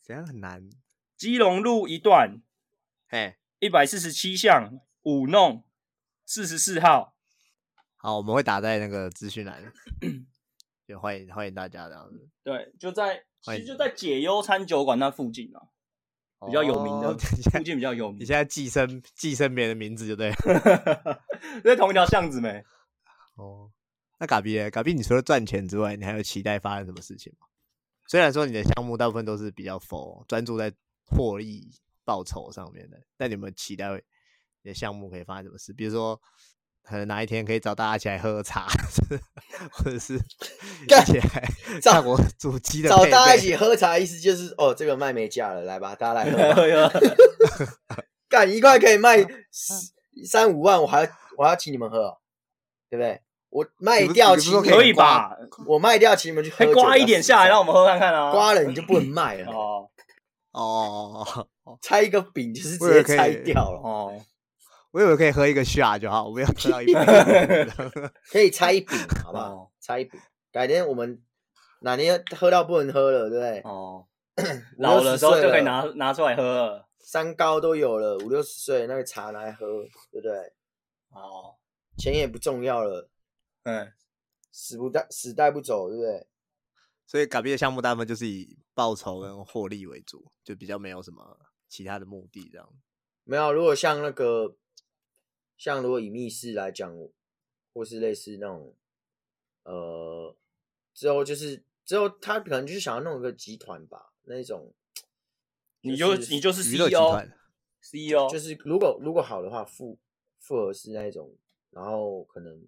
[0.04, 0.70] 怎样很难？
[1.18, 2.42] 基隆路一段，
[3.10, 5.66] 哎，一百四十七巷五弄
[6.26, 7.16] 四十四号。
[7.98, 9.74] 好，我们会打在那个资讯栏，
[10.90, 12.28] 也欢迎欢迎大家这样子。
[12.44, 15.62] 对，就在其实就在解忧餐酒馆那附近啊，
[16.48, 18.22] 比较有名的，附近比较有名。
[18.22, 21.22] 你现在寄生寄生别人的名字就对了，
[21.64, 22.64] 在同一条巷子没？
[23.36, 23.72] 哦，
[24.18, 24.72] 那嘎比呢？
[24.72, 27.46] 嘎比，你除了赚钱之外，你还有期待发生什么事情吗？
[28.08, 30.74] 虽然说你的项目大部分都是比较 for 专注在
[31.06, 31.70] 获利
[32.04, 33.92] 报酬上面的，但你有没有期待
[34.64, 35.72] 你的项目可以发生什么事？
[35.72, 36.20] 比如说。
[36.84, 38.68] 可能哪一天可以找大家一起来喝茶，
[39.72, 40.20] 或者是
[40.88, 41.24] 干起来
[41.84, 42.90] 看我主机的。
[42.90, 46.92] 找大家一起喝茶，意思就是哦，这个卖没价了，来吧，大家来喝。
[48.30, 49.26] 干一块可以卖
[50.26, 52.18] 三五万，我还要我还要请你们喝，
[52.90, 53.22] 对不对？
[53.50, 55.36] 我卖掉请你们可以吧？
[55.66, 58.32] 我卖掉请你们去喝，刮一点下来让我们喝看看啊！
[58.32, 59.90] 刮了你就不能卖了哦
[60.52, 61.26] 哦，
[61.82, 64.22] 拆一个饼就是直接拆掉了哦。
[64.92, 66.94] 我以为可以喝一个 shot 就好，我不要喝到一杯。
[68.32, 69.72] 可以 拆一饼，好不好？
[69.80, 70.20] 拆一饼，
[70.52, 71.22] 改天我们
[71.82, 73.60] 哪天喝到不能喝了，对不对？
[73.62, 74.08] 哦，
[74.80, 76.90] 老了时候就可以拿拿出来喝了。
[76.98, 80.32] 三高都有了，五六十岁那个茶拿来喝，对不对？
[81.10, 81.56] 哦，
[81.98, 83.10] 钱也不重要了，
[83.64, 83.92] 嗯，
[84.52, 86.28] 死不带死带不走，对不对？
[87.06, 92.68] 所以改变的项目大部分就是以报酬跟获利为主，就比较没有什么其他的目的这样。
[93.24, 94.56] 没有，如果像那个。
[95.60, 96.98] 像如果以密室来讲，
[97.74, 98.74] 或是类似那种，
[99.64, 100.36] 呃，
[100.96, 104.74] 之后就是之后他可能就是想要弄一个集团吧，那种。
[105.82, 109.98] 你就你就是 CEO，CEO 就是如果如果好的话，复
[110.38, 111.34] 复合式那一种，
[111.70, 112.66] 然后可能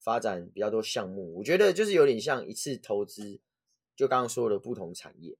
[0.00, 3.38] 发展比较多项目，我觉得就是有点像一次投资，
[3.94, 5.36] 就刚刚说的不同产业。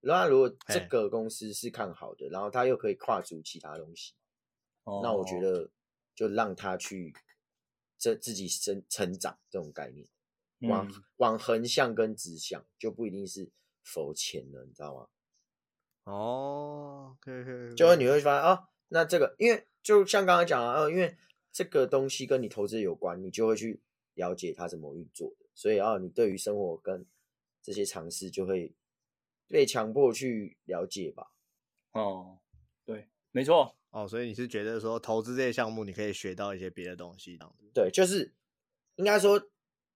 [0.00, 4.14] 然后如果这个公司是看好的，然后他又可以跨足其他东西，
[5.02, 5.68] 那我觉得
[6.14, 7.12] 就让他去
[7.98, 10.08] 这自己生成长这种概念，
[10.60, 13.50] 往往横向跟直向就不一定是
[13.82, 15.08] 否钱了，你知道吗？
[16.04, 21.16] 哦，可以可以，就你会发现哦，那这个因为就像刚刚讲啊，哦，因为
[21.50, 23.82] 这个东西跟你投资有关，你就会去
[24.14, 27.06] 了解它怎么运作的，所以啊，你对于生活跟
[27.62, 28.74] 这些尝试就会
[29.48, 31.32] 被强迫去了解吧。
[31.92, 32.40] 哦，
[32.84, 33.76] 对，没错。
[33.90, 37.66] 哦，所以你是觉得说投资这些项目，你可以学到一些别的东西，这样子？
[37.74, 38.32] 对，就是
[38.94, 39.38] 应该说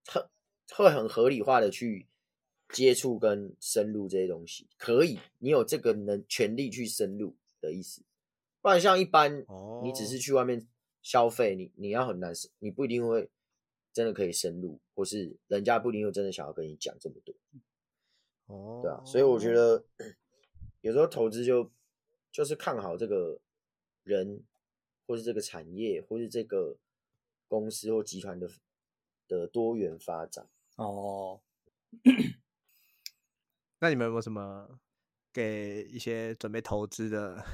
[0.06, 0.28] 很
[0.74, 2.06] 会很合理化的去。
[2.70, 8.02] 接触跟深入这些东西，可以，你有这个能权利去深入的意思，
[8.60, 9.42] 不然像一般，
[9.82, 10.68] 你只是去外面
[11.00, 13.30] 消费，你你要很难，你不一定会
[13.90, 17.34] 真的可以深入，或是人家不一定会真的想要跟你讲这么多，
[18.48, 19.82] 哦，对啊，所以我觉得
[20.82, 21.72] 有时候投资就
[22.38, 23.40] 就是看好这个
[24.04, 24.44] 人，
[25.08, 26.76] 或是这个产业，或是这个
[27.48, 28.48] 公司或集团的
[29.26, 31.40] 的多元发展哦。
[33.80, 34.78] 那你们有没有什么
[35.32, 37.44] 给一些准备投资的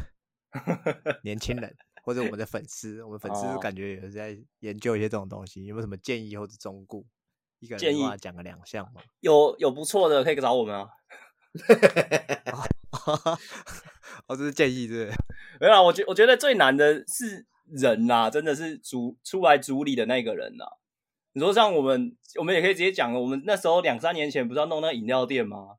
[1.25, 3.03] 年轻人，或者我们的粉丝？
[3.05, 7.03] 我们粉丝感觉也是在研究一些这种东西，有没有什么建议或者忠告？
[7.61, 9.01] 一个人的话讲个两项吗？
[9.21, 10.91] 有有不错的可以找我们啊。
[14.27, 15.11] 哦，这是建议，是？
[15.61, 20.65] 没有啊，我觉我觉得最难的是人呐，真的是主出来主理的那个人呐。
[21.33, 25.77] 你说像我们，我们也可以直接讲，我们那时候两三年前不是要弄那个饮料店吗？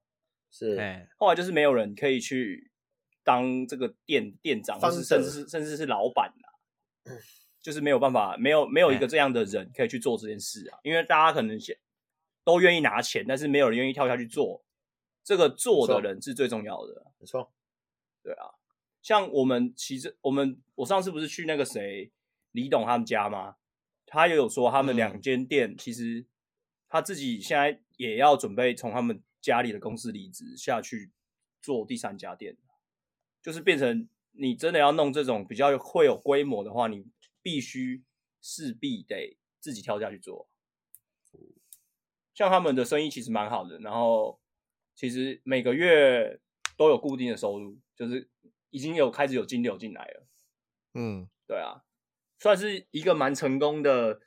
[0.52, 0.78] 是，
[1.18, 2.72] 后来就是没有人可以去
[3.24, 7.14] 当这个店店长，或是甚至是甚至是老板啦，
[7.62, 11.76] 就是没有办法，没有没有一个这样的人可以去做这件事啊，因为大家可能先
[12.43, 14.64] 都愿意拿钱，但是没有人愿意跳下去做，
[15.24, 17.52] 这个做的人是最重要的，没错，
[18.26, 18.49] 对啊，
[19.01, 22.11] 像我们其实我们我上次不是去那个谁
[22.51, 23.55] 李董他们家吗？
[24.05, 26.26] 他也有说他们两间店其实
[26.89, 29.21] 他自己现在也要准备从他们。
[29.45, 31.11] 家里的公司离职下去
[31.61, 32.57] 做第三家店，
[33.43, 37.05] 就是变成你真的要弄这种比较会有规模的话，你
[37.43, 38.03] 必须
[38.41, 40.49] 势必得自己跳下去做。
[42.34, 44.41] 像他们的生意其实蛮好的，然后
[44.95, 46.41] 其实每个月
[46.76, 48.30] 都有固定的收入，就是
[48.70, 50.28] 已经有开始有金流进来了。
[50.93, 51.84] 嗯，对啊，
[52.39, 54.20] 算是一个蛮成功的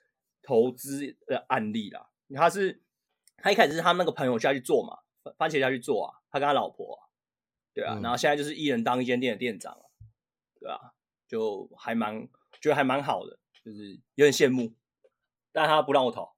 [0.43, 2.11] 投资的案例啦。
[2.35, 2.83] 他是
[3.37, 4.99] 他一开始是他那个朋友下去做嘛。
[5.37, 6.99] 番茄下去做啊，他跟他老婆、啊，
[7.75, 9.79] 对啊，嗯、然后现在就是一人当一间店的店长，
[10.59, 10.95] 对啊，
[11.27, 12.27] 就还蛮
[12.63, 14.75] 觉得还蛮好的，就是有点羡慕，
[15.53, 16.31] 但他不让我投，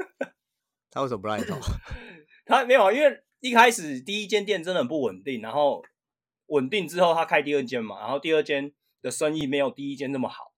[0.90, 1.56] 他为什么不让你投？
[2.44, 5.82] 他没有啊，因为一开始第一间店真的很不稳定，然后
[6.50, 8.72] 稳定之后他开第二间嘛，然后第二间
[9.02, 10.52] 的生意没有第一间那么好，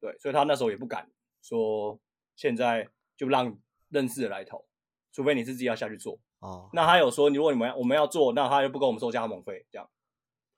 [0.00, 1.10] 对，所以他那时候也不敢
[1.42, 1.98] 说
[2.34, 3.58] 现在就让
[3.90, 4.64] 认识的来投，
[5.12, 6.18] 除非你是自己要下去做。
[6.40, 9.88] 哦，那他有说，如果你们要我们要做，那他就不跟我们收加盟费，这样。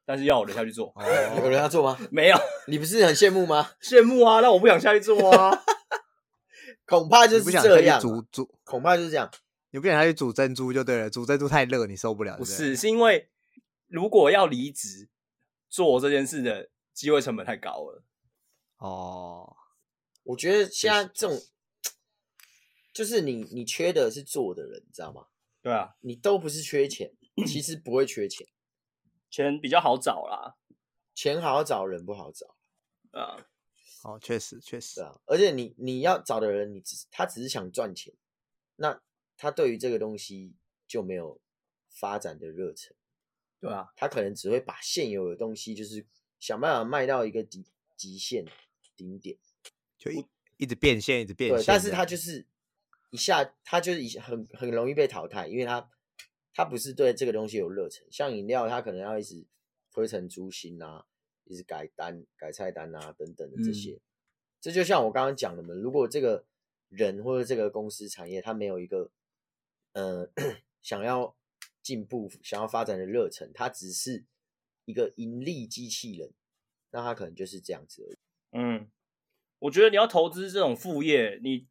[0.04, 1.02] 但是要我留下去做，哦、
[1.42, 1.98] 有人要做吗？
[2.12, 2.36] 没有，
[2.68, 3.70] 你不是很羡慕吗？
[3.80, 5.50] 羡慕啊，那我不想下去做啊。
[6.86, 9.28] 恐怕就是这样，煮煮，恐怕就是这样。
[9.70, 12.36] 你不想下去煮珍珠就对了，煮珍珠太热，你受不了。
[12.36, 13.28] 不是，是因为
[13.96, 15.08] 如果要离职
[15.70, 18.04] 做这件事的机会成本太高了。
[18.76, 19.56] 哦，
[20.22, 21.40] 我觉得现在这种，
[22.92, 25.28] 就是你你缺的是做的人，你知道吗？
[25.62, 27.16] 对啊，你都不是缺钱，
[27.46, 28.46] 其实不会缺钱，
[29.30, 30.58] 钱比较好找啦，
[31.14, 32.54] 钱好找，人不好找
[33.12, 33.48] 啊。
[34.04, 38.12] 哦，确实确实啊，而且你你要找的人，你只他只是想赚钱，
[38.76, 39.00] 那
[39.38, 40.54] 他对于这个东西
[40.86, 41.40] 就没有
[41.88, 42.94] 发展的热忱，
[43.60, 46.06] 对啊，他可能只会把现有的东西，就是
[46.38, 47.64] 想办法卖到一个极
[47.96, 48.44] 极限
[48.96, 49.36] 顶点，
[49.98, 50.26] 就一
[50.56, 52.46] 一直变现，一直变现，对但是他就是。
[53.10, 55.88] 一下，他就是一很很容易被淘汰，因为他
[56.52, 58.04] 他不是对这个东西有热忱。
[58.10, 59.46] 像饮料，他可能要一直
[59.92, 61.06] 推陈出新啊，
[61.44, 63.92] 一直改单、改菜单啊等等的这些。
[63.92, 64.00] 嗯、
[64.60, 66.44] 这就像我刚刚讲的嘛，如果这个
[66.88, 69.12] 人或者这个公司产业，他没有一个
[69.92, 70.28] 呃
[70.82, 71.34] 想要
[71.86, 74.24] 进步、想要发展的热忱，它只是
[74.84, 76.32] 一个盈利机器人，
[76.90, 78.18] 那他可能就是这样子而已。
[78.58, 78.90] 嗯，
[79.60, 81.66] 我觉得你要投资这种副业，你。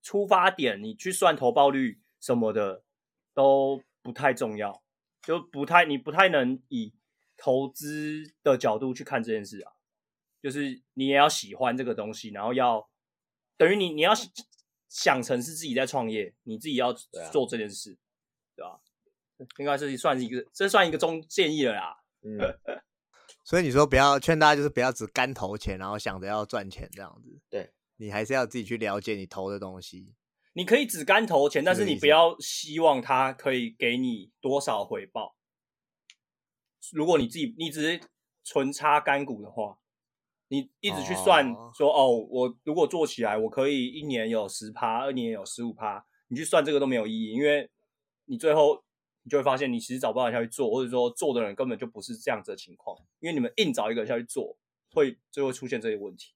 [0.00, 2.84] 出发点，你去算投报率什么的，
[3.32, 4.84] 都不太重要，
[5.22, 6.92] 就不太你不太能以
[7.38, 9.72] 投资的角度去看这件事啊。
[10.42, 12.88] 就是你也要喜欢这个东西，然后要
[13.56, 14.12] 等于你你要
[14.90, 16.92] 想成是自己在创业，你自己要
[17.32, 17.98] 做这件事，
[18.54, 18.80] 对吧、啊？
[19.58, 21.96] 应该是算是一个，这算一个中建议了啦。
[22.22, 22.38] 嗯，
[23.44, 27.38] 所以你说不要劝大家，就是不要只干投钱，然后想着要赚钱这样子。
[27.50, 30.14] 对，你还是要自己去了解你投的东西。
[30.54, 35.36] 你可以只干投钱，但是你不要希望它可以给你多少回报。
[36.92, 38.00] 如果你自己你只是
[38.44, 39.78] 纯插干股的话，
[40.48, 47.68] 你一直去算说哦，哦，我如果做起来，我可以一年有十趴，二年有十五趴，你去算这个都没有意义，因为
[48.26, 48.83] 你最后。
[49.24, 54.56] 你就会发现，你其实找不到人下去做，或者说做的人根本就不是这样子的情况，因为你们硬找一个人下去做，
[54.92, 56.34] 会就会出现这些问题。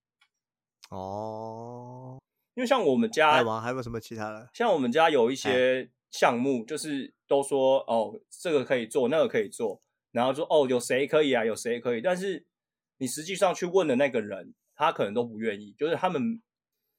[0.88, 2.18] 哦，
[2.54, 3.60] 因为像我们家，还有吗？
[3.60, 4.48] 还有什么其他的？
[4.54, 9.82] 像我们家有一些项目，就是都说哦，这个可以做，那个可以做，
[10.12, 11.44] 然后说哦，有谁可以啊？
[11.44, 12.00] 有谁可以？
[12.00, 12.46] 但是
[12.96, 16.42] 你实际上去问的那个人，他可能都不愿意，就是他们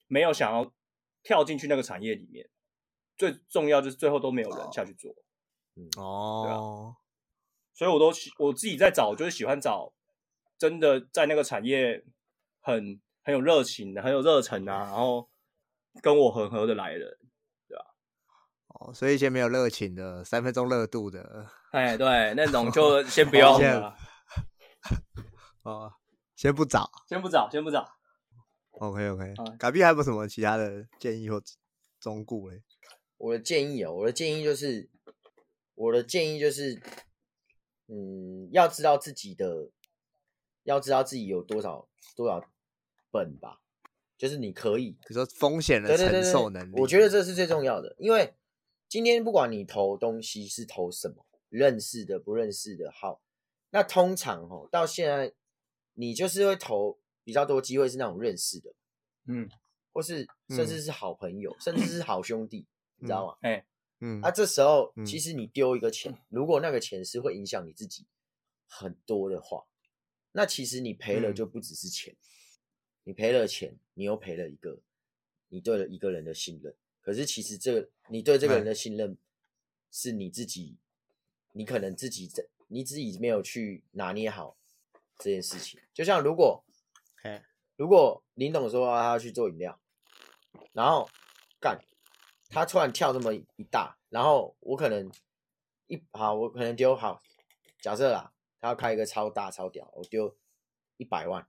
[0.06, 0.72] 没有想要
[1.24, 2.48] 跳进去那个产业里面。
[3.18, 5.12] 最重要就是最后都没有人下去做。
[5.12, 5.16] 哦，
[5.92, 6.96] 对啊，
[7.74, 9.94] 所以我都我自己在找，就是喜欢找
[10.58, 12.04] 真的在那个产业
[12.60, 15.30] 很很有热情的、很有热忱啊，然后
[16.02, 17.18] 跟我很合得来的，
[17.68, 17.86] 对吧？
[18.68, 23.96] 哦，所以一些没有热情的、三分钟热度的，哎，对，那种就先不要了。
[25.64, 25.94] 哦，
[26.36, 27.88] 先不找，先不找，先不找。
[28.72, 31.42] OK OK，嘎比还有没有什么其他的建议或
[32.00, 32.62] 忠告嘞？
[33.18, 34.90] 我的建议哦，我的建议就是。
[35.80, 36.78] 我的建议就是，
[37.88, 39.72] 嗯，要知道自己的，
[40.64, 42.44] 要知道自己有多少多少
[43.10, 43.62] 本吧，
[44.18, 47.96] 就是你可以，比如说风险的承受能力，对对对对，我觉得这是最重要的。
[47.98, 48.34] 因为
[48.90, 53.22] 今天不管你投东西是投什么，认识的不认识的，好，
[53.70, 55.34] 那通常哦，到现在
[55.94, 58.74] 你就是会投比较多机会是那种认识的，
[59.28, 59.50] 嗯，
[59.94, 62.68] 或是甚至是好朋友，嗯、甚至是好兄弟，
[62.98, 63.38] 嗯、你知道吗？
[63.40, 63.66] 哎、嗯。
[64.02, 68.06] 嗯，啊，这时候其实你丢一个钱，嗯，如果那个钱是会影响你自己
[68.66, 69.66] 很多的话，
[70.32, 72.18] 那其实你赔了就不只是钱，嗯，
[73.06, 74.80] 你赔了钱，你又赔了一个
[75.50, 76.74] 你对了一个人的信任。
[77.02, 79.18] 可是其实这个你对这个人的信任
[79.92, 80.78] 是你自己，
[81.52, 84.56] 你可能自己在你自己没有去拿捏好
[85.18, 85.80] 这件事情。
[85.94, 86.64] 就像如果，
[87.76, 89.82] 如果林董说他要去做饮料，
[90.72, 91.10] 然后
[91.60, 91.84] 干。
[92.50, 95.12] 他突然跳这么一大，然后我可能
[95.88, 97.22] 一好，我可能丢好，
[97.80, 100.36] 假设啦，他要开一个超大超屌，我丢
[100.98, 101.46] 一百万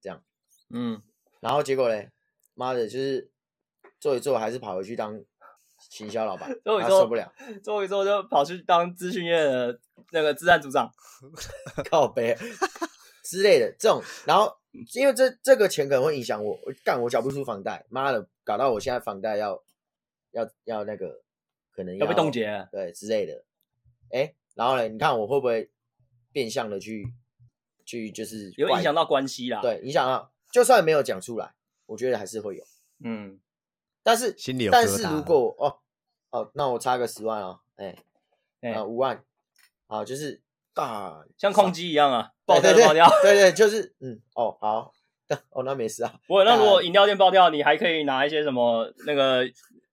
[0.00, 0.22] 这样，
[0.70, 1.00] 嗯，
[1.38, 2.10] 然后结果嘞，
[2.54, 3.30] 妈的，就是
[4.00, 5.22] 做一做还是跑回去当
[5.88, 7.32] 行销老板， 做一做受不了，
[7.62, 9.80] 做一做就跑去当资讯业的
[10.10, 10.92] 那个资产组长，
[11.88, 12.36] 靠背
[13.22, 14.52] 之类的这种，然后
[14.94, 19.62] 因为这这个钱可能会影响我，我干我缴不出房贷，妈的，搞到我现在房贷要。
[20.32, 21.22] 要要那个，
[21.72, 23.44] 可能要，要被冻结，对之类的，
[24.10, 25.70] 哎，然后呢，你看我会不会
[26.32, 27.06] 变相的去
[27.84, 29.60] 去就是有影响到关系啦？
[29.60, 31.54] 对，影响到，就算没有讲出来，
[31.86, 32.64] 我觉得还是会有，
[33.04, 33.40] 嗯，
[34.02, 35.78] 但是心里有，但是如果哦
[36.30, 37.96] 哦，那我差个十万哦，哎，
[38.72, 39.24] 啊五万，
[39.88, 40.40] 啊就是
[40.72, 44.92] 大像空机一样啊，爆掉爆掉，对对，就是嗯哦好，
[45.50, 49.44] 哦那没事啊，不过那如果饮料店爆掉，你还可以拿一些什么那个。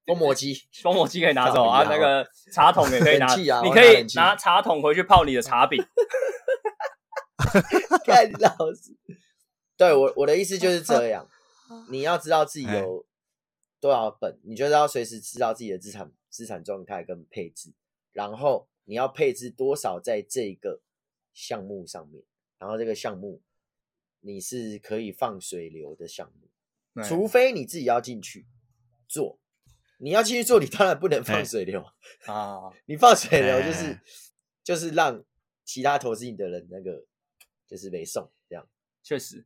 [0.07, 5.83] 封膜机，封膜机可以拿走啊，那个茶桶也可以拿， 啊、你可以拿茶桶回去泡你的茶饼。
[8.05, 8.95] 太老实，
[9.75, 11.29] 对我我的意思就是这样，
[11.91, 13.05] 你要知道自己有
[13.79, 17.73] 多少本，你就是要随时知道自己的资产资产状态跟配置，
[18.13, 20.81] 然后你要配置多少在这个
[21.33, 22.23] 项目上面，
[22.57, 23.41] 然后这个项目
[24.21, 28.47] 你是可以放水流的项目，除非你自己要进去
[29.07, 29.39] 做。
[29.99, 31.83] 你要继续做，你当然不能放水流
[32.27, 32.71] 啊！
[32.85, 33.99] 你放水流就是
[34.63, 35.23] 就是让
[35.63, 37.05] 其他投资你的人那个
[37.67, 38.69] 就是没送这样。
[39.01, 39.45] 确实，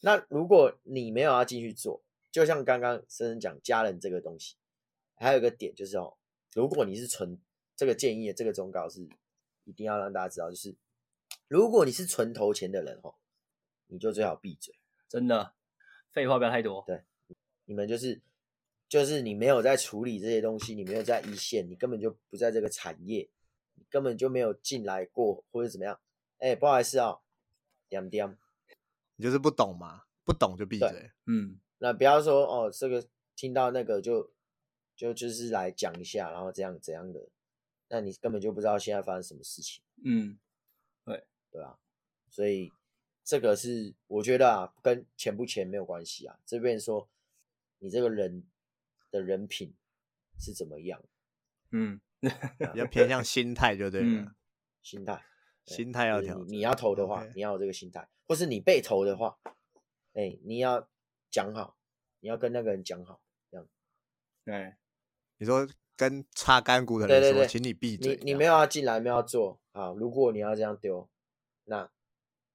[0.00, 4.56] 那如果你没有要继续做，就像刚刚深深讲家人这个东西，
[5.14, 6.16] 还有一个点就是哦，
[6.52, 7.38] 如果你是纯
[7.76, 9.08] 这个建议，这个忠告是
[9.64, 10.74] 一定要让大家知道，就是
[11.46, 13.14] 如果你是纯投钱的人哦，
[13.86, 14.74] 你就最好闭嘴，
[15.08, 15.54] 真的，
[16.10, 16.82] 废话不要太多。
[16.86, 17.04] 对，
[17.66, 18.20] 你们就是。
[18.92, 23.26] 就是你没有在处理这些东西，你没有在一线，你根本就不在这个产业，
[23.72, 25.98] 你根本就没有进来过或者怎么样。
[26.36, 27.22] 哎、欸，不好意思啊、喔，
[27.88, 28.36] 点点，
[29.16, 31.10] 你就是不懂嘛，不懂就闭嘴。
[31.24, 33.02] 嗯，那不要说哦，这个
[33.34, 34.30] 听到那个就
[34.94, 37.30] 就就是来讲一下，然后这样怎样的，
[37.88, 39.82] 那你根本就不知道现在发生什么事情。
[40.04, 40.38] 嗯，
[41.06, 41.78] 对对啊，
[42.28, 42.70] 所以
[43.24, 46.38] 这个是我觉得啊，跟钱不钱没有关系啊。
[46.44, 47.08] 这边说
[47.78, 48.44] 你这个人
[49.12, 49.76] 的人品
[50.40, 51.00] 是怎么样？
[51.70, 54.22] 嗯，比较偏向心态就对了。
[54.22, 54.34] 嗯、
[54.82, 55.24] 心态，
[55.66, 56.50] 心态要调、就是。
[56.50, 59.38] 你要投的话.你要有这个心态，或是你被投的话，
[60.14, 60.88] 哎、欸，你要
[61.30, 61.76] 讲好，
[62.18, 63.68] 你要跟那个人讲好，这样。
[64.44, 64.74] 对，
[65.38, 68.16] 你说跟擦干股的人说，请你闭嘴。
[68.16, 69.92] 你你没有要进来，没有要做啊？
[69.92, 71.08] 如果你要这样丢，
[71.64, 71.90] 那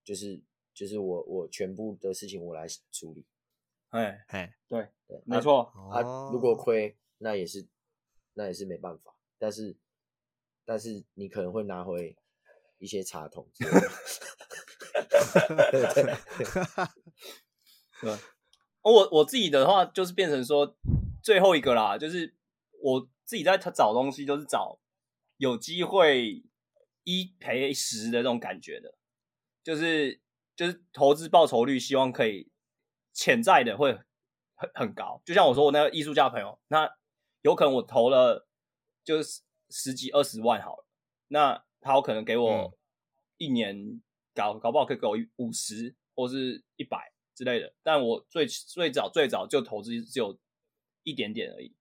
[0.03, 0.41] 就是
[0.74, 3.26] 就是我我全部的事情我来处理。
[3.90, 6.02] 哎哎，对对，没错啊。
[6.32, 7.68] 如果亏，那也是
[8.34, 9.16] 那也是没办法。
[9.38, 9.78] 但是
[10.66, 12.18] 但是你可能会拿回
[12.80, 13.50] 一些茶桶。
[13.60, 13.70] 对
[15.72, 16.04] 对
[18.02, 18.18] 对。
[18.82, 20.78] 我我自己的话就是变成说
[21.22, 22.36] 最后一个啦，就是
[22.82, 24.80] 我自己在找东西，就是找
[25.38, 26.44] 有机会
[27.04, 28.96] 一赔十的这种感觉的，
[29.64, 30.22] 就是
[30.56, 32.50] 就是投资报酬率，希望可以
[33.18, 33.91] 潜在的会
[34.53, 35.22] 很很高。
[35.26, 36.89] 就像我说我那个艺术家朋友，那
[37.41, 38.47] 有可能我投了
[39.03, 40.86] 就是十几二十万好了，
[41.30, 42.78] 那他有可能给我
[43.38, 44.01] 一年
[44.36, 47.11] 搞搞不好可以给我五十或是一百。
[47.38, 50.39] 之类的，但我最最早最早就投资只有
[51.03, 51.72] 一点点而已，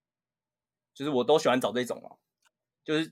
[0.93, 2.15] 就是我都喜欢找这种嘛，
[2.83, 3.11] 就是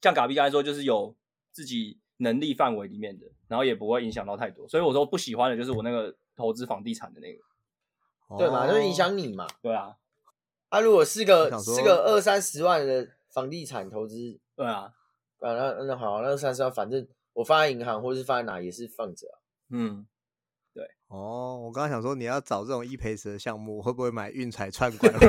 [0.00, 1.16] 像嘎比刚才说，就是有
[1.52, 7.46] 自己能力范围里面的，然后也不会影响到太多，所以我说不喜欢的就是我那个投资房地产的那个，哦、
[8.38, 9.96] 对嘛，就是影响你嘛，对啊，
[10.68, 14.16] 啊，如果是个是个二三十万的房地产投资，
[14.56, 14.92] 对啊，
[15.40, 19.38] 啊，那那好，那三十万，反正我放在银行或是放在哪也是放着、啊，
[19.70, 20.06] 嗯。
[21.08, 25.12] 哦，我刚刚想说，你要找这种一赔十的项目，会不会买运彩串 关？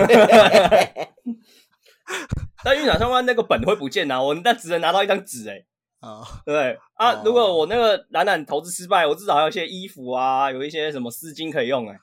[2.63, 5.63] 但运彩串关那个本会不见啊，我那只能拿到一张纸哎。
[5.99, 11.99] 啊，对啊，哦、如果我那个懒懒投资失败，我至少还有一些衣服啊，有一些什么丝巾可以用哎。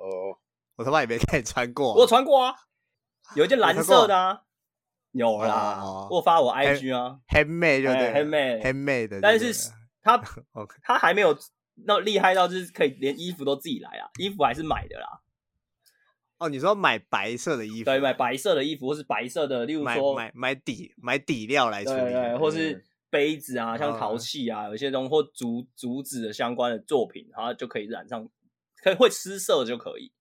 [0.00, 0.38] 哦，
[0.76, 2.54] 我他妈也没看你穿过、啊，我穿过啊，
[3.36, 4.42] 有一件蓝色的啊，
[5.12, 9.70] 有啦，哦、我发我 IG 啊，handmade 就对，handmade，handmade 的，但是
[10.02, 10.20] 他？
[10.82, 11.36] 他还没有。
[11.86, 15.22] 那厉害到就是可以连衣服都自己来啊，衣服还是买的啦。
[16.36, 17.84] 哦，你说买白色的衣服？
[17.86, 28.28] 对，买白色的衣服，或是白色的，例如说买买买底买底料来处理，对，对，或是杯子啊，像陶器啊，有些东西或竹竹子的相关的作品，然后就可以染上，
[28.82, 30.12] 可以会失色就可以。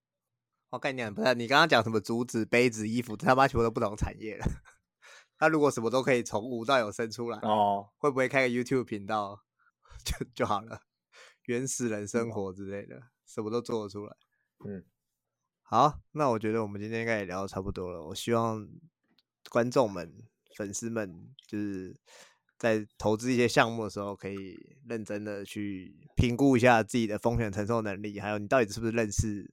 [0.70, 4.46] 我概念不是，你刚刚讲什么竹子、杯子、衣服，他妈全部都不同产业了。
[5.38, 9.44] 他如果什么都可以从无到有生出来，哦，会不会开个 YouTube 频道
[10.06, 10.82] 就就好了？
[11.46, 14.16] 原始人生活之类的，嗯、什么都做得出来。
[14.66, 14.86] 嗯，
[15.64, 18.04] 好，那我觉得我们今天应该也聊得差不多了。
[18.04, 18.68] 我希望
[19.50, 20.14] 观众们、
[20.56, 22.00] 粉丝们，就是
[22.60, 24.56] 在投资一些项目的时候，可以
[24.88, 29.52] 认真的去评估一下自己的风险承受能力，还有你到底是不是认识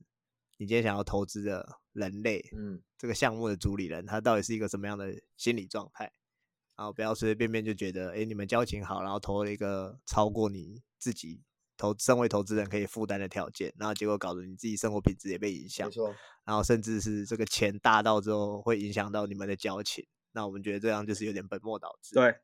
[0.58, 2.44] 你今天想要投资的人类。
[2.54, 6.12] 嗯，这个项目的主理人他到底是一个什么样的心理状态？
[6.76, 11.42] 然后不要随随便便就觉得，哎，你们交情好，然后投了一个超过你自己。
[11.78, 16.16] 投身为投资人可以负担的条件，然后结果搞得你自己生活品质也被影响，没错。
[16.42, 20.02] 然后甚至是这个钱大到之后会影响到你们的交情，
[20.32, 22.14] 那我们觉得这样就是有点本末倒置。
[22.14, 22.34] 对，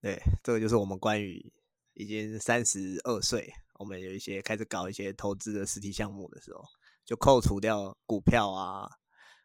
[0.00, 1.52] 对，这个就是我们关于
[1.94, 6.62] 已经三十二岁，我们有一些开始搞一些投资的实体项目的时候，
[7.04, 8.88] 就扣除掉股票啊，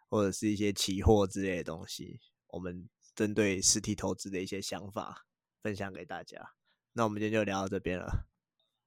[0.10, 5.26] 或者是一些期货之类的东西，我们针对实体投资的一些想法
[5.62, 6.52] 分享给大家。
[6.94, 8.28] 那我们今天就聊到这边了。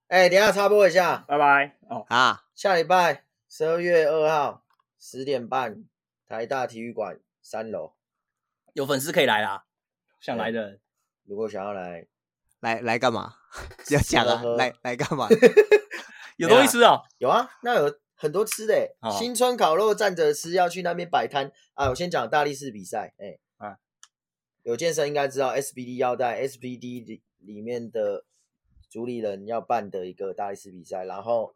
[0.07, 1.77] 哎、欸，等一下插播一下，拜拜。
[1.89, 4.65] 哦啊，下礼拜十二月二号
[5.01, 5.85] 十点半，
[6.29, 7.97] 台大体育馆三楼，
[8.75, 9.67] 有粉丝可以来啦。
[10.21, 10.81] 想来的人，
[11.27, 12.07] 如果想要来，
[12.61, 13.35] 来来干嘛？
[13.91, 15.29] 要讲啊，来来干嘛？
[16.37, 17.03] 有东西吃啊？
[17.19, 18.97] 有啊，那有很多吃的、欸。
[19.01, 21.89] 哦、新春烤肉站着吃，要去那边摆摊啊。
[21.91, 23.79] 我先讲大力士比赛，哎、欸，啊，
[24.63, 28.25] 有健身应该知道 SBD 腰带，SBD 里里面的。
[28.89, 31.53] 主理人要办的一个大力士比赛，然后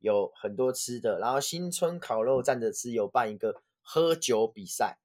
[0.00, 4.98] 有很多吃的，然后新春烤肉站着吃有办一个喝酒比赛，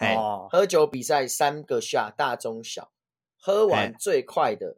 [0.00, 2.90] 哦，喝酒比赛三个下大中小，
[3.44, 4.76] 喝完最快的，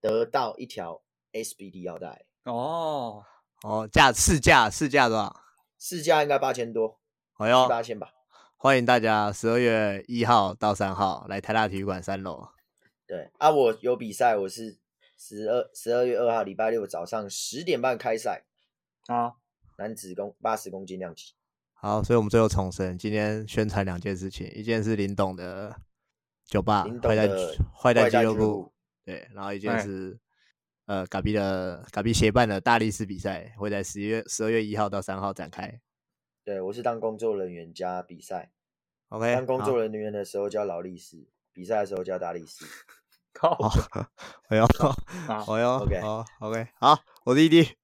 [0.00, 3.22] 得到一条 SBD 腰带，哦
[3.62, 5.42] 哦，价市价市价多少？
[5.78, 6.98] 市价应该八千多，
[7.34, 8.14] 好哟，八千吧。
[8.56, 12.48] 欢迎大家十二月一号到三号来台大体育馆三楼。
[13.06, 14.78] 对啊，我有比赛，我是。
[15.22, 18.42] 十二十二月二号礼拜六早上十点半开赛
[19.06, 19.34] 啊，
[19.76, 21.34] 男子公八十公斤量级。
[21.74, 25.76] 好，所以我们最后重申，今天宣传两件事情，一件是林董的
[26.50, 27.30] 酒吧，坏蛋
[27.72, 28.72] 坏蛋俱乐部，
[29.04, 30.18] 对，然后一件是
[30.86, 35.80] 呃，嘎比的嘎比协办的大力士比赛，会在十一月十二月一号到三号展开。
[36.44, 38.50] 对，我是当工作人员加比赛
[39.10, 42.64] ，OK，当工作人员的时候叫劳力士，比赛的时候叫大力士。
[43.32, 43.56] 靠，
[44.48, 44.66] 哎呦，
[45.28, 47.76] 哎呦，OK，好，OK，好，我是弟弟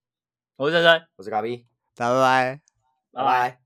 [0.56, 1.64] 我是珊珊，我是嘎比，
[1.94, 2.60] 大家拜拜，
[3.12, 3.65] 拜拜。